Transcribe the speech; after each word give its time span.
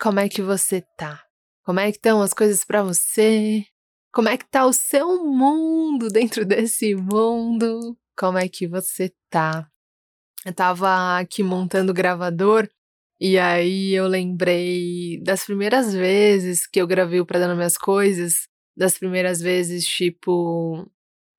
Como 0.00 0.20
é 0.20 0.28
que 0.28 0.40
você 0.40 0.84
tá? 0.96 1.24
Como 1.64 1.80
é 1.80 1.90
que 1.90 1.98
estão 1.98 2.22
as 2.22 2.32
coisas 2.32 2.64
para 2.64 2.84
você? 2.84 3.64
Como 4.12 4.28
é 4.28 4.38
que 4.38 4.48
tá 4.48 4.64
o 4.64 4.72
seu 4.72 5.24
mundo 5.24 6.06
dentro 6.12 6.44
desse 6.44 6.94
mundo? 6.94 7.98
Como 8.16 8.38
é 8.38 8.48
que 8.48 8.68
você 8.68 9.12
tá? 9.28 9.68
Eu 10.46 10.52
tava 10.54 11.18
aqui 11.18 11.42
montando 11.42 11.90
o 11.90 11.94
gravador 11.94 12.68
e 13.20 13.38
aí 13.38 13.92
eu 13.92 14.06
lembrei 14.06 15.20
das 15.20 15.44
primeiras 15.44 15.92
vezes 15.92 16.64
que 16.64 16.80
eu 16.80 16.86
gravei 16.86 17.20
o 17.20 17.26
Pra 17.26 17.40
Dar 17.40 17.52
Minhas 17.56 17.76
Coisas, 17.76 18.46
das 18.76 18.96
primeiras 18.96 19.40
vezes, 19.40 19.84
tipo, 19.84 20.88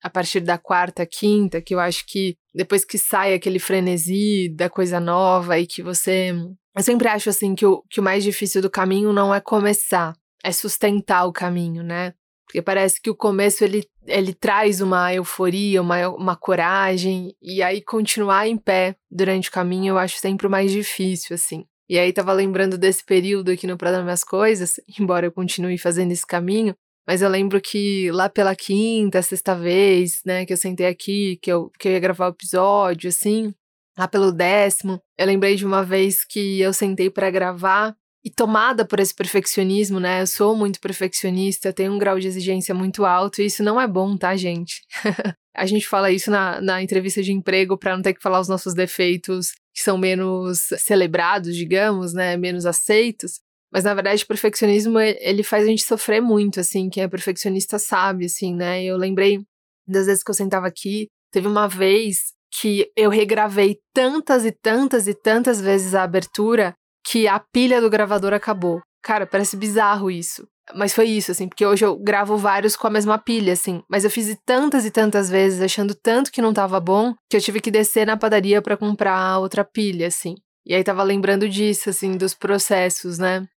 a 0.04 0.10
partir 0.10 0.42
da 0.42 0.58
quarta, 0.58 1.06
quinta, 1.06 1.62
que 1.62 1.74
eu 1.74 1.80
acho 1.80 2.06
que 2.06 2.36
depois 2.54 2.84
que 2.84 2.98
sai 2.98 3.34
aquele 3.34 3.60
frenesi 3.60 4.50
da 4.54 4.70
coisa 4.70 5.00
nova 5.00 5.58
e 5.58 5.66
que 5.66 5.82
você 5.82 6.34
eu 6.80 6.84
sempre 6.84 7.10
acho 7.10 7.30
assim 7.30 7.56
que 7.56 7.66
o, 7.66 7.84
que 7.90 8.00
o 8.00 8.04
mais 8.04 8.24
difícil 8.24 8.62
do 8.62 8.70
caminho 8.70 9.12
não 9.12 9.36
é 9.36 9.42
começar, 9.42 10.16
é 10.42 10.50
sustentar 10.50 11.26
o 11.26 11.34
caminho, 11.34 11.84
né? 11.84 12.14
Porque 12.46 12.62
parece 12.62 13.02
que 13.02 13.10
o 13.10 13.16
começo 13.16 13.66
ele, 13.66 13.86
ele 14.08 14.34
traz 14.34 14.80
uma 14.80 15.14
euforia, 15.14 15.82
uma, 15.82 16.08
uma 16.08 16.38
coragem, 16.38 17.36
e 17.42 17.62
aí 17.62 17.82
continuar 17.82 18.48
em 18.48 18.56
pé 18.56 18.96
durante 19.12 19.50
o 19.50 19.52
caminho 19.52 19.92
eu 19.92 19.98
acho 19.98 20.20
sempre 20.20 20.48
o 20.48 20.50
mais 20.50 20.72
difícil, 20.72 21.36
assim. 21.36 21.66
E 21.90 22.00
aí 22.00 22.14
tava 22.14 22.32
lembrando 22.32 22.78
desse 22.78 23.04
período 23.04 23.52
aqui 23.52 23.68
no 23.68 23.76
Dar 23.76 24.02
Minhas 24.02 24.24
Coisas, 24.24 24.76
embora 24.98 25.26
eu 25.26 25.34
continue 25.34 25.78
fazendo 25.78 26.14
esse 26.14 26.26
caminho, 26.26 26.74
mas 27.06 27.22
eu 27.22 27.28
lembro 27.28 27.60
que 27.60 28.10
lá 28.14 28.30
pela 28.30 28.56
quinta, 28.56 29.22
sexta 29.22 29.54
vez, 29.54 30.22
né, 30.26 30.46
que 30.46 30.54
eu 30.54 30.58
sentei 30.58 30.86
aqui, 30.86 31.38
que 31.42 31.52
eu, 31.52 31.70
que 31.78 31.90
eu 31.90 31.92
ia 31.92 32.00
gravar 32.00 32.28
o 32.28 32.32
episódio, 32.32 33.10
assim, 33.10 33.54
lá 34.00 34.08
pelo 34.08 34.32
décimo, 34.32 35.02
eu 35.18 35.28
lembrei 35.28 35.58
de 35.58 35.66
uma 35.66 35.84
vez 35.84 36.24
que 36.24 36.62
eu 36.62 36.72
sentei 36.72 37.10
para 37.10 37.30
gravar 37.30 37.94
e 38.24 38.30
tomada 38.30 38.86
por 38.86 38.98
esse 38.98 39.14
perfeccionismo, 39.14 40.00
né? 40.00 40.22
Eu 40.22 40.28
sou 40.28 40.56
muito 40.56 40.80
perfeccionista, 40.80 41.74
tenho 41.74 41.94
um 41.94 41.98
grau 41.98 42.18
de 42.18 42.28
exigência 42.28 42.74
muito 42.74 43.04
alto 43.04 43.42
e 43.42 43.46
isso 43.48 43.62
não 43.62 43.80
é 43.80 43.86
bom, 43.86 44.16
tá, 44.16 44.38
gente? 44.38 44.82
a 45.54 45.66
gente 45.66 45.86
fala 45.86 46.10
isso 46.12 46.32
na, 46.32 46.62
na 46.62 46.82
entrevista 46.82 47.22
de 47.22 47.34
emprego 47.34 47.78
para 47.78 47.94
não 47.94 48.02
ter 48.02 48.14
que 48.14 48.22
falar 48.22 48.40
os 48.40 48.48
nossos 48.48 48.74
defeitos 48.74 49.52
que 49.74 49.82
são 49.82 49.98
menos 49.98 50.70
celebrados, 50.78 51.54
digamos, 51.54 52.14
né? 52.14 52.38
Menos 52.38 52.66
aceitos. 52.66 53.42
Mas 53.70 53.84
na 53.84 53.94
verdade, 53.94 54.24
o 54.24 54.28
perfeccionismo 54.28 54.98
ele 54.98 55.44
faz 55.44 55.66
a 55.66 55.68
gente 55.68 55.84
sofrer 55.84 56.22
muito, 56.22 56.62
assim. 56.62 56.90
Quem 56.90 57.04
é 57.04 57.08
perfeccionista 57.10 57.78
sabe, 57.78 58.26
assim, 58.28 58.56
né? 58.56 58.82
Eu 58.82 58.96
lembrei 58.96 59.42
das 59.86 60.06
vezes 60.06 60.24
que 60.24 60.32
eu 60.32 60.36
sentava 60.36 60.68
aqui. 60.68 61.08
Teve 61.32 61.48
uma 61.48 61.68
vez 61.68 62.34
que 62.52 62.92
eu 62.96 63.10
regravei 63.10 63.78
tantas 63.94 64.46
e 64.46 64.52
tantas 64.52 65.08
e 65.08 65.14
tantas 65.14 65.62
vezes 65.62 65.94
a 65.94 66.04
abertura 66.04 66.74
que 67.06 67.28
a 67.28 67.40
pilha 67.40 67.82
do 67.82 67.90
gravador 67.90 68.34
acabou. 68.34 68.82
Cara, 69.04 69.26
parece 69.26 69.56
bizarro 69.56 70.12
isso. 70.12 70.48
Mas 70.76 70.94
foi 70.94 71.06
isso, 71.06 71.32
assim, 71.32 71.48
porque 71.48 71.66
hoje 71.66 71.84
eu 71.84 71.98
gravo 71.98 72.38
vários 72.38 72.76
com 72.76 72.86
a 72.86 72.92
mesma 72.92 73.18
pilha, 73.18 73.54
assim. 73.54 73.82
Mas 73.90 74.04
eu 74.04 74.12
fiz 74.12 74.36
tantas 74.46 74.86
e 74.86 74.92
tantas 74.92 75.30
vezes, 75.30 75.62
achando 75.62 75.96
tanto 75.96 76.32
que 76.32 76.42
não 76.42 76.54
tava 76.54 76.80
bom, 76.80 77.14
que 77.30 77.38
eu 77.38 77.42
tive 77.42 77.60
que 77.60 77.72
descer 77.72 78.06
na 78.06 78.18
padaria 78.18 78.62
para 78.62 78.78
comprar 78.78 79.40
outra 79.40 79.64
pilha, 79.64 80.08
assim. 80.08 80.36
E 80.66 80.76
aí 80.76 80.84
tava 80.84 81.02
lembrando 81.02 81.50
disso, 81.50 81.90
assim, 81.90 82.16
dos 82.16 82.36
processos, 82.36 83.18
né? 83.18 83.48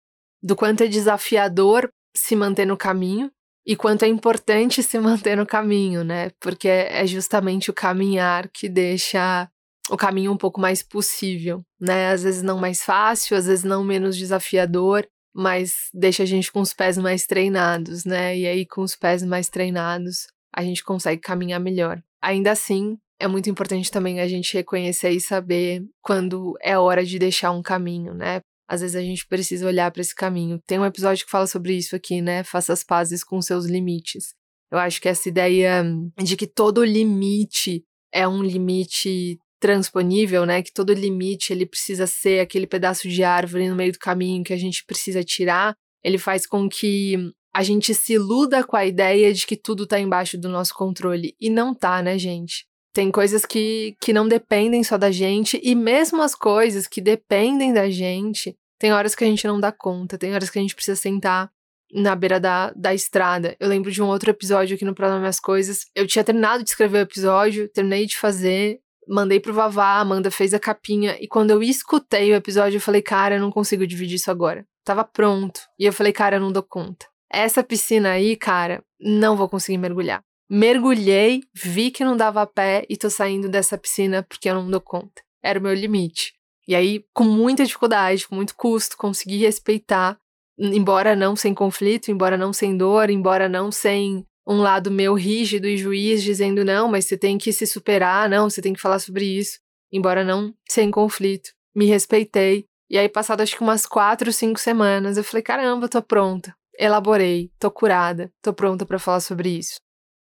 Do 0.42 0.56
quanto 0.56 0.82
é 0.82 0.86
desafiador 0.86 1.90
se 2.16 2.34
manter 2.34 2.64
no 2.64 2.76
caminho 2.76 3.30
e 3.66 3.76
quanto 3.76 4.04
é 4.04 4.08
importante 4.08 4.82
se 4.82 4.98
manter 4.98 5.36
no 5.36 5.46
caminho, 5.46 6.02
né? 6.04 6.30
Porque 6.40 6.68
é 6.68 7.06
justamente 7.06 7.70
o 7.70 7.74
caminhar 7.74 8.48
que 8.48 8.68
deixa 8.68 9.48
o 9.90 9.96
caminho 9.96 10.32
um 10.32 10.36
pouco 10.36 10.60
mais 10.60 10.82
possível, 10.82 11.64
né? 11.80 12.10
Às 12.10 12.22
vezes 12.22 12.42
não 12.42 12.58
mais 12.58 12.82
fácil, 12.82 13.36
às 13.36 13.46
vezes 13.46 13.64
não 13.64 13.84
menos 13.84 14.16
desafiador, 14.16 15.06
mas 15.34 15.88
deixa 15.94 16.22
a 16.24 16.26
gente 16.26 16.52
com 16.52 16.60
os 16.60 16.72
pés 16.72 16.98
mais 16.98 17.26
treinados, 17.26 18.04
né? 18.04 18.36
E 18.36 18.46
aí 18.46 18.66
com 18.66 18.82
os 18.82 18.96
pés 18.96 19.22
mais 19.22 19.48
treinados, 19.48 20.26
a 20.54 20.62
gente 20.62 20.84
consegue 20.84 21.20
caminhar 21.20 21.60
melhor. 21.60 22.02
Ainda 22.20 22.52
assim, 22.52 22.98
é 23.18 23.26
muito 23.26 23.48
importante 23.48 23.90
também 23.90 24.20
a 24.20 24.28
gente 24.28 24.54
reconhecer 24.54 25.10
e 25.10 25.20
saber 25.20 25.84
quando 26.00 26.56
é 26.60 26.76
hora 26.76 27.04
de 27.04 27.18
deixar 27.18 27.52
um 27.52 27.62
caminho, 27.62 28.14
né? 28.14 28.40
Às 28.72 28.80
vezes 28.80 28.96
a 28.96 29.02
gente 29.02 29.26
precisa 29.26 29.66
olhar 29.66 29.90
para 29.90 30.00
esse 30.00 30.14
caminho. 30.14 30.58
Tem 30.66 30.78
um 30.78 30.84
episódio 30.86 31.26
que 31.26 31.30
fala 31.30 31.46
sobre 31.46 31.76
isso 31.76 31.94
aqui, 31.94 32.22
né? 32.22 32.42
Faça 32.42 32.72
as 32.72 32.82
pazes 32.82 33.22
com 33.22 33.42
seus 33.42 33.66
limites. 33.66 34.34
Eu 34.70 34.78
acho 34.78 34.98
que 34.98 35.10
essa 35.10 35.28
ideia 35.28 35.84
de 36.16 36.38
que 36.38 36.46
todo 36.46 36.82
limite 36.82 37.84
é 38.10 38.26
um 38.26 38.42
limite 38.42 39.38
transponível, 39.60 40.46
né? 40.46 40.62
Que 40.62 40.72
todo 40.72 40.94
limite 40.94 41.52
ele 41.52 41.66
precisa 41.66 42.06
ser 42.06 42.40
aquele 42.40 42.66
pedaço 42.66 43.10
de 43.10 43.22
árvore 43.22 43.68
no 43.68 43.76
meio 43.76 43.92
do 43.92 43.98
caminho 43.98 44.42
que 44.42 44.54
a 44.54 44.58
gente 44.58 44.86
precisa 44.86 45.22
tirar. 45.22 45.74
Ele 46.02 46.16
faz 46.16 46.46
com 46.46 46.66
que 46.66 47.30
a 47.54 47.62
gente 47.62 47.94
se 47.94 48.14
iluda 48.14 48.64
com 48.64 48.76
a 48.76 48.86
ideia 48.86 49.34
de 49.34 49.46
que 49.46 49.54
tudo 49.54 49.86
tá 49.86 50.00
embaixo 50.00 50.38
do 50.38 50.48
nosso 50.48 50.72
controle. 50.72 51.36
E 51.38 51.50
não 51.50 51.74
tá, 51.74 52.00
né, 52.02 52.18
gente? 52.18 52.64
Tem 52.94 53.10
coisas 53.10 53.44
que, 53.44 53.96
que 54.00 54.12
não 54.14 54.26
dependem 54.26 54.82
só 54.82 54.96
da 54.96 55.10
gente, 55.10 55.58
e 55.62 55.74
mesmo 55.74 56.22
as 56.22 56.34
coisas 56.34 56.86
que 56.86 57.00
dependem 57.00 57.72
da 57.72 57.88
gente, 57.88 58.54
tem 58.82 58.92
horas 58.92 59.14
que 59.14 59.22
a 59.22 59.26
gente 59.28 59.46
não 59.46 59.60
dá 59.60 59.70
conta, 59.70 60.18
tem 60.18 60.34
horas 60.34 60.50
que 60.50 60.58
a 60.58 60.62
gente 60.62 60.74
precisa 60.74 61.00
sentar 61.00 61.48
na 61.92 62.16
beira 62.16 62.40
da, 62.40 62.72
da 62.72 62.92
estrada. 62.92 63.54
Eu 63.60 63.68
lembro 63.68 63.92
de 63.92 64.02
um 64.02 64.08
outro 64.08 64.28
episódio 64.28 64.74
aqui 64.74 64.84
no 64.84 64.92
Programa 64.92 65.20
Minhas 65.20 65.38
Coisas. 65.38 65.86
Eu 65.94 66.04
tinha 66.04 66.24
terminado 66.24 66.64
de 66.64 66.70
escrever 66.70 66.98
o 66.98 67.02
episódio, 67.02 67.68
terminei 67.68 68.06
de 68.06 68.18
fazer, 68.18 68.80
mandei 69.06 69.38
pro 69.38 69.54
Vavá, 69.54 70.00
Amanda 70.00 70.32
fez 70.32 70.52
a 70.52 70.58
capinha. 70.58 71.16
E 71.20 71.28
quando 71.28 71.52
eu 71.52 71.62
escutei 71.62 72.32
o 72.32 72.34
episódio, 72.34 72.78
eu 72.78 72.80
falei, 72.80 73.00
cara, 73.00 73.36
eu 73.36 73.40
não 73.40 73.52
consigo 73.52 73.86
dividir 73.86 74.16
isso 74.16 74.32
agora. 74.32 74.66
Tava 74.84 75.04
pronto. 75.04 75.60
E 75.78 75.84
eu 75.84 75.92
falei, 75.92 76.12
cara, 76.12 76.34
eu 76.34 76.40
não 76.40 76.50
dou 76.50 76.64
conta. 76.64 77.06
Essa 77.30 77.62
piscina 77.62 78.10
aí, 78.10 78.34
cara, 78.34 78.82
não 79.00 79.36
vou 79.36 79.48
conseguir 79.48 79.78
mergulhar. 79.78 80.24
Mergulhei, 80.50 81.42
vi 81.54 81.92
que 81.92 82.04
não 82.04 82.16
dava 82.16 82.44
pé 82.48 82.84
e 82.88 82.96
tô 82.96 83.08
saindo 83.08 83.48
dessa 83.48 83.78
piscina 83.78 84.24
porque 84.24 84.50
eu 84.50 84.56
não 84.56 84.68
dou 84.68 84.80
conta. 84.80 85.22
Era 85.40 85.60
o 85.60 85.62
meu 85.62 85.72
limite. 85.72 86.32
E 86.66 86.74
aí, 86.74 87.04
com 87.12 87.24
muita 87.24 87.64
dificuldade, 87.64 88.26
com 88.26 88.34
muito 88.34 88.54
custo, 88.54 88.96
consegui 88.96 89.38
respeitar, 89.38 90.16
embora 90.58 91.16
não 91.16 91.34
sem 91.34 91.52
conflito, 91.52 92.10
embora 92.10 92.36
não 92.36 92.52
sem 92.52 92.76
dor, 92.76 93.10
embora 93.10 93.48
não 93.48 93.72
sem 93.72 94.24
um 94.46 94.60
lado 94.60 94.90
meu 94.90 95.14
rígido 95.14 95.66
e 95.66 95.76
juiz 95.76 96.22
dizendo 96.22 96.64
não, 96.64 96.88
mas 96.88 97.04
você 97.04 97.16
tem 97.16 97.38
que 97.38 97.52
se 97.52 97.66
superar, 97.66 98.28
não, 98.28 98.50
você 98.50 98.60
tem 98.60 98.72
que 98.72 98.80
falar 98.80 98.98
sobre 98.98 99.24
isso, 99.24 99.58
embora 99.92 100.24
não 100.24 100.54
sem 100.68 100.90
conflito. 100.90 101.50
Me 101.74 101.86
respeitei. 101.86 102.66
E 102.90 102.98
aí, 102.98 103.08
passado 103.08 103.40
acho 103.40 103.56
que 103.56 103.62
umas 103.62 103.86
quatro, 103.86 104.32
cinco 104.32 104.60
semanas, 104.60 105.16
eu 105.16 105.24
falei: 105.24 105.42
caramba, 105.42 105.88
tô 105.88 106.02
pronta. 106.02 106.54
Elaborei, 106.78 107.50
tô 107.58 107.70
curada, 107.70 108.30
tô 108.42 108.52
pronta 108.52 108.84
para 108.84 108.98
falar 108.98 109.20
sobre 109.20 109.50
isso. 109.50 109.76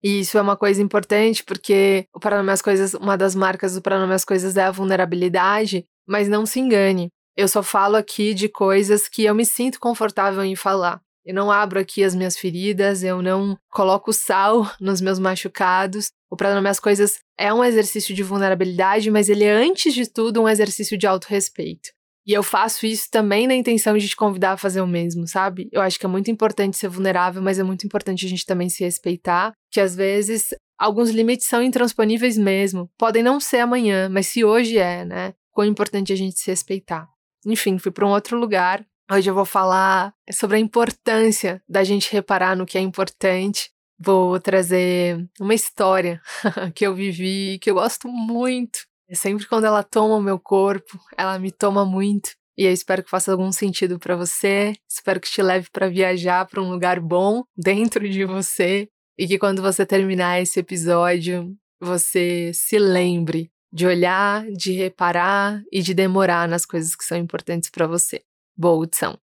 E 0.03 0.21
isso 0.21 0.39
é 0.39 0.41
uma 0.41 0.57
coisa 0.57 0.81
importante 0.83 1.43
porque 1.43 2.07
o 2.15 2.21
Para 2.21 2.41
As 2.53 2.63
Coisas, 2.63 2.95
uma 2.95 3.17
das 3.17 3.35
marcas 3.35 3.75
do 3.75 3.83
Para 3.83 4.03
As 4.15 4.25
Coisas 4.25 4.57
é 4.57 4.63
a 4.63 4.71
vulnerabilidade, 4.71 5.87
mas 6.07 6.29
não 6.29 6.47
se 6.47 6.61
engane. 6.61 7.09
Eu 7.37 7.49
só 7.49 7.63
falo 7.63 7.97
aqui 7.97 8.33
de 8.33 8.49
coisas 8.49 9.09
que 9.09 9.25
eu 9.25 9.35
me 9.35 9.45
sinto 9.45 9.79
confortável 9.79 10.43
em 10.43 10.57
falar. 10.57 11.01
Eu 11.25 11.35
não 11.35 11.51
abro 11.51 11.81
aqui 11.81 12.05
as 12.05 12.15
minhas 12.15 12.39
feridas, 12.39 13.03
eu 13.03 13.21
não 13.21 13.59
coloco 13.71 14.13
sal 14.13 14.71
nos 14.81 15.01
meus 15.01 15.19
machucados. 15.19 16.11
O 16.31 16.37
Para 16.37 16.59
As 16.71 16.81
Coisas 16.81 17.19
é 17.39 17.53
um 17.53 17.65
exercício 17.65 18.15
de 18.15 18.23
vulnerabilidade, 18.23 19.11
mas 19.11 19.29
ele 19.29 19.45
é, 19.45 19.53
antes 19.53 19.93
de 19.93 20.09
tudo, 20.09 20.41
um 20.41 20.49
exercício 20.49 20.97
de 20.97 21.07
autorrespeito. 21.07 21.91
E 22.27 22.33
eu 22.33 22.43
faço 22.43 22.87
isso 22.87 23.09
também 23.11 23.47
na 23.47 23.55
intenção 23.55 23.97
de 23.97 24.09
te 24.09 24.17
convidar 24.17 24.53
a 24.53 24.57
fazer 24.57 24.81
o 24.81 24.87
mesmo, 24.87 25.29
sabe? 25.29 25.69
Eu 25.71 25.81
acho 25.81 25.99
que 25.99 26.07
é 26.07 26.09
muito 26.09 26.29
importante 26.29 26.77
ser 26.77 26.89
vulnerável, 26.89 27.41
mas 27.41 27.59
é 27.59 27.63
muito 27.63 27.87
importante 27.87 28.27
a 28.27 28.29
gente 28.29 28.45
também 28.45 28.69
se 28.69 28.83
respeitar, 28.83 29.53
que 29.71 29.81
às 29.81 29.95
vezes 29.95 30.49
alguns 30.77 31.11
limites 31.11 31.47
são 31.47 31.63
intransponíveis 31.63 32.37
mesmo. 32.37 32.91
Podem 32.99 33.23
não 33.23 33.39
ser 33.39 33.59
amanhã, 33.59 34.09
mas 34.09 34.27
se 34.27 34.45
hoje 34.45 34.77
é, 34.77 35.05
né? 35.05 35.35
Quão 35.57 35.67
importante 35.67 36.13
a 36.13 36.17
gente 36.17 36.39
se 36.39 36.51
respeitar. 36.51 37.09
Enfim, 37.47 37.79
fui 37.79 37.91
para 37.91 38.07
um 38.07 38.11
outro 38.11 38.39
lugar. 38.39 38.87
Hoje 39.11 39.31
eu 39.31 39.35
vou 39.35 39.47
falar 39.47 40.13
sobre 40.31 40.59
a 40.59 40.61
importância 40.61 41.63
da 41.67 41.83
gente 41.83 42.13
reparar 42.13 42.55
no 42.55 42.67
que 42.67 42.77
é 42.77 42.81
importante. 42.83 43.71
Vou 43.99 44.39
trazer 44.39 45.27
uma 45.41 45.55
história 45.55 46.21
que 46.75 46.87
eu 46.87 46.95
vivi, 46.95 47.59
que 47.59 47.71
eu 47.71 47.75
gosto 47.75 48.07
muito. 48.07 48.81
Sempre 49.15 49.47
quando 49.47 49.65
ela 49.65 49.83
toma 49.83 50.17
o 50.17 50.21
meu 50.21 50.39
corpo, 50.39 51.01
ela 51.17 51.39
me 51.39 51.51
toma 51.51 51.87
muito. 51.87 52.33
E 52.59 52.67
eu 52.67 52.73
espero 52.73 53.03
que 53.03 53.09
faça 53.09 53.33
algum 53.33 53.51
sentido 53.51 53.99
para 53.99 54.15
você. 54.15 54.75
Espero 54.87 55.19
que 55.19 55.31
te 55.31 55.41
leve 55.41 55.71
para 55.73 55.89
viajar 55.89 56.45
para 56.45 56.61
um 56.61 56.71
lugar 56.71 57.01
bom 57.01 57.45
dentro 57.57 58.07
de 58.07 58.27
você 58.27 58.91
e 59.17 59.27
que 59.27 59.39
quando 59.39 59.63
você 59.63 59.87
terminar 59.87 60.39
esse 60.39 60.61
episódio, 60.61 61.57
você 61.81 62.51
se 62.53 62.79
lembre 62.79 63.51
de 63.73 63.87
olhar, 63.87 64.47
de 64.53 64.73
reparar 64.73 65.63
e 65.73 65.83
de 65.83 65.95
demorar 65.95 66.49
nas 66.49 66.65
coisas 66.65 66.95
que 66.95 67.05
são 67.05 67.19
importantes 67.19 67.71
para 67.71 67.87
você. 67.87 68.23
Boa 68.57 68.75
audição! 68.75 69.26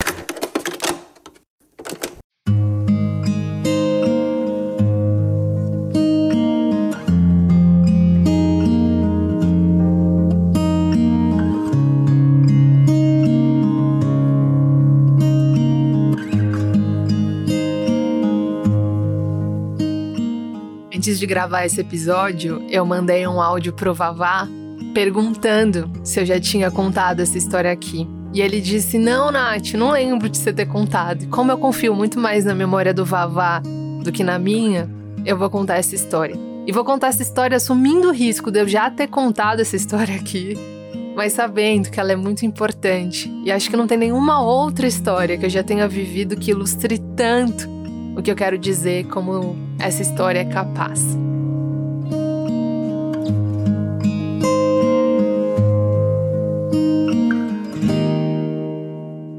Antes 21.06 21.20
de 21.20 21.26
gravar 21.26 21.64
esse 21.64 21.80
episódio, 21.80 22.66
eu 22.68 22.84
mandei 22.84 23.24
um 23.28 23.40
áudio 23.40 23.72
pro 23.72 23.94
Vavá 23.94 24.48
perguntando 24.92 25.88
se 26.02 26.18
eu 26.18 26.26
já 26.26 26.40
tinha 26.40 26.68
contado 26.68 27.20
essa 27.20 27.38
história 27.38 27.70
aqui. 27.70 28.08
E 28.34 28.40
ele 28.40 28.60
disse: 28.60 28.98
Não, 28.98 29.30
Nath, 29.30 29.74
não 29.74 29.92
lembro 29.92 30.28
de 30.28 30.36
você 30.36 30.52
ter 30.52 30.66
contado. 30.66 31.22
E 31.22 31.26
como 31.28 31.52
eu 31.52 31.58
confio 31.58 31.94
muito 31.94 32.18
mais 32.18 32.44
na 32.44 32.56
memória 32.56 32.92
do 32.92 33.04
Vavá 33.04 33.62
do 34.02 34.10
que 34.10 34.24
na 34.24 34.36
minha, 34.36 34.90
eu 35.24 35.38
vou 35.38 35.48
contar 35.48 35.76
essa 35.76 35.94
história. 35.94 36.34
E 36.66 36.72
vou 36.72 36.84
contar 36.84 37.06
essa 37.06 37.22
história 37.22 37.56
assumindo 37.56 38.08
o 38.08 38.12
risco 38.12 38.50
de 38.50 38.58
eu 38.58 38.66
já 38.66 38.90
ter 38.90 39.06
contado 39.06 39.60
essa 39.60 39.76
história 39.76 40.16
aqui, 40.16 40.58
mas 41.14 41.34
sabendo 41.34 41.88
que 41.88 42.00
ela 42.00 42.10
é 42.10 42.16
muito 42.16 42.44
importante. 42.44 43.32
E 43.44 43.52
acho 43.52 43.70
que 43.70 43.76
não 43.76 43.86
tem 43.86 43.96
nenhuma 43.96 44.40
outra 44.42 44.88
história 44.88 45.38
que 45.38 45.46
eu 45.46 45.50
já 45.50 45.62
tenha 45.62 45.86
vivido 45.86 46.36
que 46.36 46.50
ilustre 46.50 46.98
tanto 47.14 47.68
o 48.16 48.22
que 48.22 48.30
eu 48.32 48.34
quero 48.34 48.58
dizer 48.58 49.06
como 49.06 49.65
essa 49.78 50.02
história 50.02 50.40
é 50.40 50.44
capaz. 50.44 51.16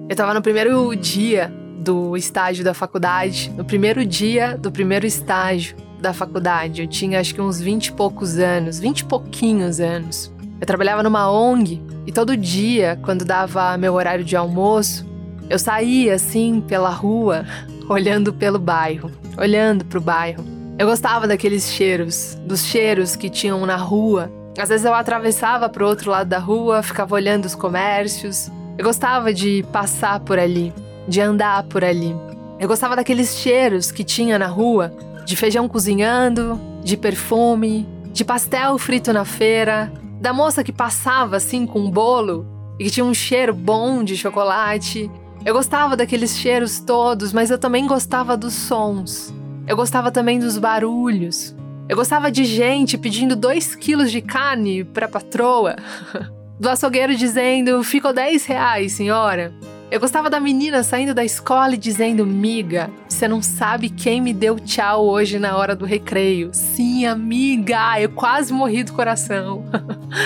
Eu 0.07 0.13
estava 0.13 0.33
no 0.33 0.41
primeiro 0.41 0.95
dia 0.95 1.51
do 1.79 2.17
estágio 2.17 2.63
da 2.63 2.73
faculdade, 2.73 3.51
no 3.55 3.63
primeiro 3.63 4.05
dia 4.05 4.57
do 4.57 4.71
primeiro 4.71 5.05
estágio 5.05 5.75
da 6.01 6.13
faculdade. 6.13 6.81
Eu 6.81 6.87
tinha 6.87 7.19
acho 7.19 7.33
que 7.33 7.41
uns 7.41 7.59
20 7.59 7.87
e 7.87 7.91
poucos 7.93 8.37
anos, 8.37 8.79
20 8.79 8.99
e 8.99 9.05
pouquinhos 9.05 9.79
anos. 9.79 10.33
Eu 10.59 10.65
trabalhava 10.65 11.03
numa 11.03 11.31
ONG 11.31 11.81
e 12.05 12.11
todo 12.11 12.35
dia, 12.35 12.99
quando 13.03 13.23
dava 13.23 13.77
meu 13.77 13.93
horário 13.93 14.23
de 14.23 14.35
almoço, 14.35 15.06
eu 15.49 15.57
saía 15.57 16.15
assim 16.15 16.61
pela 16.61 16.89
rua, 16.89 17.45
olhando 17.87 18.33
pelo 18.33 18.59
bairro, 18.59 19.11
olhando 19.37 19.85
pro 19.85 20.01
bairro. 20.01 20.43
Eu 20.77 20.87
gostava 20.87 21.27
daqueles 21.27 21.71
cheiros, 21.71 22.37
dos 22.45 22.63
cheiros 22.63 23.15
que 23.15 23.29
tinham 23.29 23.65
na 23.65 23.75
rua. 23.75 24.31
Às 24.59 24.69
vezes 24.69 24.85
eu 24.85 24.93
atravessava 24.93 25.69
pro 25.69 25.87
outro 25.87 26.11
lado 26.11 26.27
da 26.27 26.37
rua, 26.37 26.83
ficava 26.83 27.15
olhando 27.15 27.45
os 27.45 27.55
comércios. 27.55 28.51
Eu 28.77 28.83
gostava 28.83 29.33
de 29.33 29.65
passar 29.71 30.19
por 30.19 30.37
ali, 30.37 30.73
de 31.07 31.21
andar 31.21 31.63
por 31.63 31.83
ali. 31.83 32.15
Eu 32.59 32.67
gostava 32.67 32.95
daqueles 32.95 33.37
cheiros 33.37 33.91
que 33.91 34.03
tinha 34.03 34.37
na 34.37 34.47
rua, 34.47 34.93
de 35.25 35.35
feijão 35.35 35.67
cozinhando, 35.67 36.59
de 36.83 36.97
perfume, 36.97 37.87
de 38.11 38.25
pastel 38.25 38.77
frito 38.77 39.13
na 39.13 39.25
feira, 39.25 39.91
da 40.19 40.33
moça 40.33 40.63
que 40.63 40.71
passava 40.71 41.37
assim 41.37 41.65
com 41.65 41.79
um 41.79 41.91
bolo 41.91 42.45
e 42.79 42.83
que 42.83 42.89
tinha 42.89 43.05
um 43.05 43.13
cheiro 43.13 43.53
bom 43.53 44.03
de 44.03 44.17
chocolate. 44.17 45.09
Eu 45.45 45.53
gostava 45.53 45.95
daqueles 45.95 46.37
cheiros 46.37 46.79
todos, 46.79 47.31
mas 47.31 47.49
eu 47.49 47.57
também 47.57 47.87
gostava 47.87 48.35
dos 48.35 48.53
sons. 48.53 49.33
Eu 49.67 49.75
gostava 49.75 50.11
também 50.11 50.39
dos 50.39 50.57
barulhos. 50.57 51.55
Eu 51.87 51.95
gostava 51.95 52.29
de 52.29 52.43
gente 52.43 52.97
pedindo 52.97 53.35
dois 53.35 53.75
quilos 53.75 54.11
de 54.11 54.21
carne 54.21 54.83
pra 54.83 55.07
patroa. 55.07 55.75
Do 56.59 56.69
açougueiro 56.69 57.15
dizendo, 57.15 57.83
ficou 57.83 58.11
10 58.11 58.45
reais, 58.45 58.93
senhora. 58.93 59.53
Eu 59.89 59.99
gostava 59.99 60.29
da 60.29 60.39
menina 60.39 60.83
saindo 60.83 61.13
da 61.13 61.23
escola 61.23 61.75
e 61.75 61.77
dizendo: 61.77 62.25
Miga, 62.25 62.89
você 63.07 63.27
não 63.27 63.41
sabe 63.41 63.89
quem 63.89 64.19
me 64.19 64.33
deu 64.33 64.59
tchau 64.59 65.05
hoje 65.05 65.39
na 65.39 65.55
hora 65.55 65.75
do 65.75 65.85
recreio. 65.85 66.49
Sim, 66.51 67.05
amiga, 67.05 68.01
eu 68.01 68.09
quase 68.09 68.51
morri 68.51 68.83
do 68.83 68.91
coração. 68.91 69.63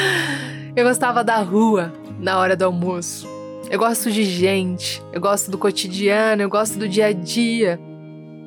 eu 0.76 0.86
gostava 0.86 1.24
da 1.24 1.38
rua 1.38 1.94
na 2.18 2.40
hora 2.40 2.56
do 2.56 2.64
almoço. 2.64 3.28
Eu 3.72 3.80
gosto 3.80 4.12
de 4.12 4.26
gente, 4.26 5.02
eu 5.14 5.22
gosto 5.22 5.50
do 5.50 5.58
cotidiano, 5.58 6.42
eu 6.42 6.50
gosto 6.50 6.78
do 6.78 6.90
dia 6.90 7.06
a 7.06 7.14
dia. 7.14 7.80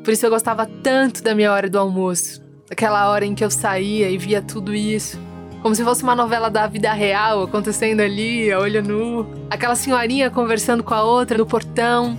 Por 0.05 0.13
isso 0.13 0.27
eu 0.27 0.29
gostava 0.29 0.67
tanto 0.67 1.23
da 1.23 1.35
minha 1.35 1.51
hora 1.51 1.67
do 1.67 1.79
almoço. 1.79 2.43
Aquela 2.71 3.09
hora 3.09 3.25
em 3.25 3.35
que 3.35 3.43
eu 3.43 3.51
saía 3.51 4.11
e 4.11 4.19
via 4.19 4.43
tudo 4.43 4.75
isso. 4.75 5.19
Como 5.63 5.75
se 5.75 5.83
fosse 5.83 6.03
uma 6.03 6.15
novela 6.15 6.51
da 6.51 6.67
vida 6.67 6.93
real 6.93 7.43
acontecendo 7.43 8.03
ali, 8.03 8.53
a 8.53 8.59
olho 8.59 8.83
nu. 8.83 9.27
Aquela 9.49 9.75
senhorinha 9.75 10.29
conversando 10.29 10.85
com 10.85 10.93
a 10.93 11.03
outra 11.03 11.39
no 11.39 11.47
portão. 11.47 12.19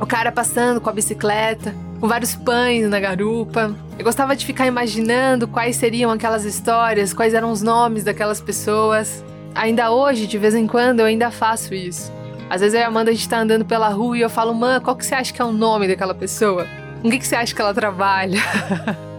O 0.00 0.06
cara 0.06 0.32
passando 0.32 0.80
com 0.80 0.88
a 0.88 0.92
bicicleta, 0.94 1.74
com 2.00 2.08
vários 2.08 2.34
pães 2.34 2.88
na 2.88 2.98
garupa. 2.98 3.76
Eu 3.98 4.04
gostava 4.06 4.34
de 4.34 4.46
ficar 4.46 4.66
imaginando 4.66 5.46
quais 5.46 5.76
seriam 5.76 6.10
aquelas 6.10 6.46
histórias, 6.46 7.12
quais 7.12 7.34
eram 7.34 7.52
os 7.52 7.60
nomes 7.60 8.04
daquelas 8.04 8.40
pessoas. 8.40 9.22
Ainda 9.54 9.90
hoje, 9.90 10.26
de 10.26 10.38
vez 10.38 10.54
em 10.54 10.66
quando, 10.66 11.00
eu 11.00 11.04
ainda 11.06 11.30
faço 11.30 11.74
isso. 11.74 12.16
Às 12.50 12.60
vezes 12.60 12.74
eu 12.74 12.80
e 12.80 12.84
a 12.84 12.86
Amanda 12.86 13.10
a 13.10 13.14
gente 13.14 13.28
tá 13.28 13.38
andando 13.38 13.64
pela 13.64 13.88
rua 13.88 14.16
e 14.16 14.20
eu 14.20 14.30
falo, 14.30 14.54
mãe, 14.54 14.80
qual 14.80 14.96
que 14.96 15.04
você 15.04 15.14
acha 15.14 15.32
que 15.32 15.40
é 15.40 15.44
o 15.44 15.52
nome 15.52 15.86
daquela 15.86 16.14
pessoa? 16.14 16.66
Com 17.02 17.10
que, 17.10 17.18
que 17.18 17.26
você 17.26 17.36
acha 17.36 17.54
que 17.54 17.60
ela 17.60 17.74
trabalha? 17.74 18.40